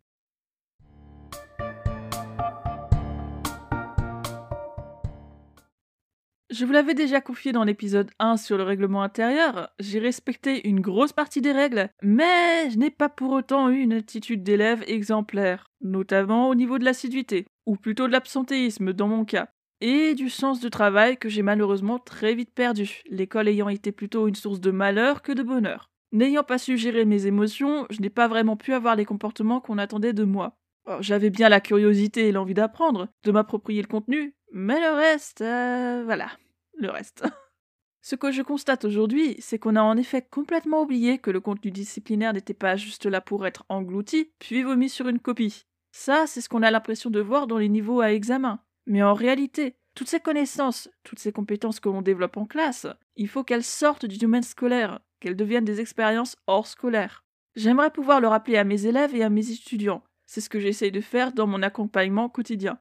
Je 6.49 6.65
vous 6.65 6.73
l'avais 6.73 6.93
déjà 6.93 7.19
confié 7.19 7.51
dans 7.51 7.63
l'épisode 7.63 8.11
1 8.19 8.37
sur 8.37 8.57
le 8.57 8.63
règlement 8.63 9.01
intérieur, 9.01 9.69
j'ai 9.79 9.97
respecté 9.99 10.67
une 10.67 10.81
grosse 10.81 11.13
partie 11.13 11.41
des 11.41 11.51
règles, 11.51 11.89
mais 12.03 12.69
je 12.69 12.77
n'ai 12.77 12.91
pas 12.91 13.09
pour 13.09 13.31
autant 13.31 13.69
eu 13.69 13.79
une 13.79 13.93
attitude 13.93 14.43
d'élève 14.43 14.83
exemplaire, 14.85 15.65
notamment 15.81 16.49
au 16.49 16.55
niveau 16.55 16.77
de 16.77 16.85
l'assiduité, 16.85 17.47
ou 17.65 17.75
plutôt 17.75 18.05
de 18.05 18.11
l'absentéisme 18.11 18.93
dans 18.93 19.07
mon 19.07 19.25
cas 19.25 19.49
et 19.85 20.15
du 20.15 20.29
sens 20.29 20.61
du 20.61 20.69
travail 20.69 21.17
que 21.17 21.27
j'ai 21.27 21.41
malheureusement 21.41 21.99
très 21.99 22.35
vite 22.35 22.53
perdu, 22.53 23.01
l'école 23.09 23.49
ayant 23.49 23.67
été 23.67 23.91
plutôt 23.91 24.29
une 24.29 24.35
source 24.35 24.61
de 24.61 24.71
malheur 24.71 25.21
que 25.21 25.33
de 25.33 25.43
bonheur. 25.43 25.91
N'ayant 26.13 26.43
pas 26.43 26.57
su 26.57 26.77
gérer 26.77 27.03
mes 27.03 27.25
émotions, 27.25 27.85
je 27.89 27.99
n'ai 27.99 28.09
pas 28.09 28.29
vraiment 28.29 28.55
pu 28.55 28.71
avoir 28.73 28.95
les 28.95 29.03
comportements 29.03 29.59
qu'on 29.59 29.77
attendait 29.77 30.13
de 30.13 30.23
moi. 30.23 30.55
J'avais 31.01 31.29
bien 31.29 31.49
la 31.49 31.59
curiosité 31.59 32.29
et 32.29 32.31
l'envie 32.31 32.53
d'apprendre, 32.53 33.09
de 33.25 33.31
m'approprier 33.31 33.81
le 33.81 33.89
contenu, 33.89 34.33
mais 34.53 34.79
le 34.79 34.95
reste, 34.95 35.41
euh, 35.41 36.03
voilà, 36.05 36.29
le 36.77 36.89
reste. 36.89 37.25
Ce 38.01 38.15
que 38.15 38.31
je 38.31 38.41
constate 38.41 38.85
aujourd'hui, 38.85 39.35
c'est 39.39 39.59
qu'on 39.59 39.75
a 39.75 39.81
en 39.81 39.97
effet 39.97 40.21
complètement 40.21 40.83
oublié 40.83 41.17
que 41.17 41.31
le 41.31 41.41
contenu 41.41 41.71
disciplinaire 41.71 42.31
n'était 42.31 42.53
pas 42.53 42.77
juste 42.77 43.05
là 43.05 43.19
pour 43.19 43.45
être 43.45 43.65
englouti, 43.67 44.31
puis 44.39 44.63
vomi 44.63 44.87
sur 44.87 45.09
une 45.09 45.19
copie. 45.19 45.65
Ça, 45.91 46.23
c'est 46.25 46.39
ce 46.39 46.47
qu'on 46.47 46.63
a 46.63 46.71
l'impression 46.71 47.09
de 47.09 47.19
voir 47.19 47.47
dans 47.47 47.57
les 47.57 47.69
niveaux 47.69 47.99
à 47.99 48.13
examen. 48.13 48.61
Mais 48.85 49.03
en 49.03 49.13
réalité, 49.13 49.75
toutes 49.95 50.09
ces 50.09 50.19
connaissances, 50.19 50.89
toutes 51.03 51.19
ces 51.19 51.31
compétences 51.31 51.79
que 51.79 51.89
l'on 51.89 52.01
développe 52.01 52.37
en 52.37 52.45
classe, 52.45 52.87
il 53.15 53.27
faut 53.27 53.43
qu'elles 53.43 53.63
sortent 53.63 54.05
du 54.05 54.17
domaine 54.17 54.43
scolaire, 54.43 54.99
qu'elles 55.19 55.35
deviennent 55.35 55.65
des 55.65 55.79
expériences 55.79 56.35
hors 56.47 56.67
scolaire. 56.67 57.23
J'aimerais 57.55 57.91
pouvoir 57.91 58.19
le 58.19 58.27
rappeler 58.27 58.57
à 58.57 58.63
mes 58.63 58.85
élèves 58.85 59.15
et 59.15 59.23
à 59.23 59.29
mes 59.29 59.51
étudiants. 59.51 60.03
C'est 60.25 60.41
ce 60.41 60.49
que 60.49 60.59
j'essaye 60.59 60.91
de 60.91 61.01
faire 61.01 61.31
dans 61.31 61.45
mon 61.45 61.61
accompagnement 61.61 62.29
quotidien. 62.29 62.79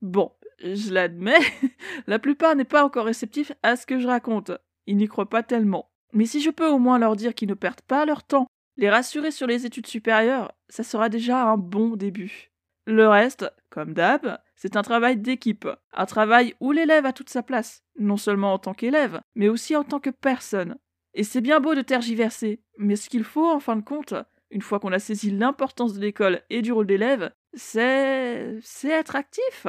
Bon, 0.00 0.32
je 0.62 0.92
l'admets, 0.92 1.40
la 2.06 2.18
plupart 2.18 2.54
n'est 2.54 2.64
pas 2.64 2.84
encore 2.84 3.06
réceptif 3.06 3.52
à 3.62 3.76
ce 3.76 3.86
que 3.86 3.98
je 3.98 4.06
raconte. 4.06 4.52
Ils 4.86 4.96
n'y 4.96 5.08
croient 5.08 5.28
pas 5.28 5.42
tellement. 5.42 5.90
Mais 6.12 6.26
si 6.26 6.40
je 6.40 6.50
peux 6.50 6.68
au 6.68 6.78
moins 6.78 6.98
leur 6.98 7.16
dire 7.16 7.34
qu'ils 7.34 7.48
ne 7.48 7.54
perdent 7.54 7.80
pas 7.80 8.06
leur 8.06 8.22
temps, 8.22 8.46
les 8.76 8.90
rassurer 8.90 9.30
sur 9.30 9.46
les 9.46 9.66
études 9.66 9.86
supérieures, 9.86 10.52
ça 10.68 10.84
sera 10.84 11.08
déjà 11.08 11.44
un 11.44 11.56
bon 11.56 11.96
début. 11.96 12.52
Le 12.86 13.08
reste, 13.08 13.50
comme 13.70 13.94
d'hab, 13.94 14.38
c'est 14.56 14.76
un 14.76 14.82
travail 14.82 15.16
d'équipe, 15.16 15.68
un 15.92 16.06
travail 16.06 16.54
où 16.60 16.72
l'élève 16.72 17.06
a 17.06 17.12
toute 17.12 17.30
sa 17.30 17.42
place, 17.42 17.82
non 17.98 18.16
seulement 18.16 18.52
en 18.52 18.58
tant 18.58 18.74
qu'élève, 18.74 19.20
mais 19.34 19.48
aussi 19.48 19.74
en 19.74 19.84
tant 19.84 20.00
que 20.00 20.10
personne. 20.10 20.76
Et 21.14 21.24
c'est 21.24 21.40
bien 21.40 21.60
beau 21.60 21.74
de 21.74 21.82
tergiverser, 21.82 22.60
mais 22.76 22.96
ce 22.96 23.08
qu'il 23.08 23.24
faut 23.24 23.48
en 23.48 23.60
fin 23.60 23.76
de 23.76 23.82
compte, 23.82 24.14
une 24.50 24.62
fois 24.62 24.80
qu'on 24.80 24.92
a 24.92 24.98
saisi 24.98 25.30
l'importance 25.30 25.94
de 25.94 26.00
l'école 26.00 26.42
et 26.50 26.62
du 26.62 26.72
rôle 26.72 26.86
d'élève, 26.86 27.32
c'est. 27.54 28.58
c'est 28.62 28.88
être 28.88 29.16
actif. 29.16 29.66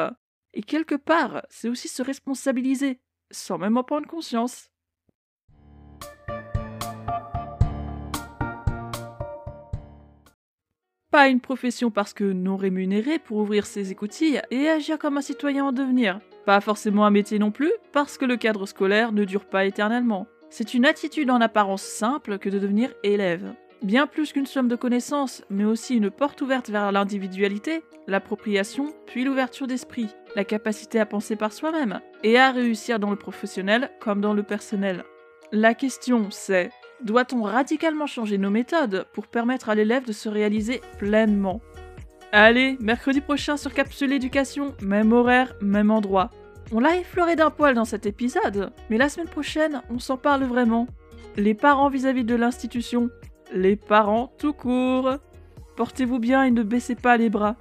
Et 0.53 0.61
quelque 0.61 0.95
part, 0.95 1.45
c'est 1.49 1.69
aussi 1.69 1.87
se 1.87 2.01
responsabiliser, 2.01 2.99
sans 3.31 3.57
même 3.57 3.77
en 3.77 3.83
prendre 3.83 4.07
conscience. 4.07 4.69
Pas 11.15 11.29
une 11.29 11.39
profession 11.39 11.91
parce 11.91 12.13
que 12.13 12.25
non 12.25 12.57
rémunérée 12.57 13.19
pour 13.19 13.37
ouvrir 13.37 13.65
ses 13.65 13.89
écoutilles 13.89 14.41
et 14.51 14.67
agir 14.67 14.99
comme 14.99 15.15
un 15.15 15.21
citoyen 15.21 15.63
en 15.63 15.71
devenir. 15.71 16.19
Pas 16.45 16.59
forcément 16.59 17.05
un 17.05 17.09
métier 17.09 17.39
non 17.39 17.51
plus, 17.51 17.71
parce 17.93 18.17
que 18.17 18.25
le 18.25 18.35
cadre 18.35 18.65
scolaire 18.65 19.13
ne 19.13 19.23
dure 19.23 19.45
pas 19.45 19.63
éternellement. 19.63 20.27
C'est 20.49 20.73
une 20.73 20.85
attitude 20.85 21.31
en 21.31 21.39
apparence 21.39 21.83
simple 21.83 22.37
que 22.37 22.49
de 22.49 22.59
devenir 22.59 22.93
élève. 23.03 23.53
Bien 23.81 24.07
plus 24.07 24.33
qu'une 24.33 24.45
somme 24.45 24.67
de 24.67 24.75
connaissances, 24.75 25.41
mais 25.49 25.63
aussi 25.63 25.95
une 25.95 26.11
porte 26.11 26.41
ouverte 26.41 26.69
vers 26.69 26.91
l'individualité, 26.91 27.81
l'appropriation, 28.07 28.93
puis 29.05 29.23
l'ouverture 29.23 29.67
d'esprit, 29.67 30.09
la 30.35 30.43
capacité 30.43 30.99
à 30.99 31.05
penser 31.05 31.37
par 31.37 31.53
soi-même, 31.53 32.01
et 32.23 32.37
à 32.37 32.51
réussir 32.51 32.99
dans 32.99 33.11
le 33.11 33.15
professionnel 33.15 33.89
comme 34.01 34.19
dans 34.19 34.33
le 34.33 34.43
personnel. 34.43 35.05
La 35.53 35.75
question 35.75 36.27
c'est 36.29 36.71
doit-on 37.05 37.43
radicalement 37.43 38.07
changer 38.07 38.37
nos 38.37 38.49
méthodes 38.49 39.05
pour 39.13 39.27
permettre 39.27 39.69
à 39.69 39.75
l'élève 39.75 40.05
de 40.05 40.11
se 40.11 40.27
réaliser 40.27 40.81
pleinement? 40.97 41.61
Allez, 42.31 42.75
mercredi 42.81 43.21
prochain 43.21 43.55
sur 43.55 43.73
Capsule 43.73 44.11
Éducation, 44.11 44.73
même 44.81 45.13
horaire, 45.13 45.53
même 45.61 45.91
endroit. 45.91 46.31
On 46.71 46.79
l'a 46.79 46.97
effleuré 46.97 47.35
d'un 47.35 47.51
poil 47.51 47.75
dans 47.75 47.85
cet 47.85 48.05
épisode, 48.05 48.71
mais 48.89 48.97
la 48.97 49.07
semaine 49.07 49.29
prochaine, 49.29 49.81
on 49.89 49.99
s'en 49.99 50.17
parle 50.17 50.43
vraiment. 50.43 50.87
Les 51.37 51.53
parents 51.53 51.89
vis-à-vis 51.89 52.23
-vis 52.23 52.25
de 52.25 52.35
l'institution, 52.35 53.09
les 53.53 53.75
parents 53.75 54.33
tout 54.37 54.53
court. 54.53 55.11
Portez-vous 55.77 56.19
bien 56.19 56.43
et 56.43 56.51
ne 56.51 56.63
baissez 56.63 56.95
pas 56.95 57.17
les 57.17 57.29
bras. 57.29 57.55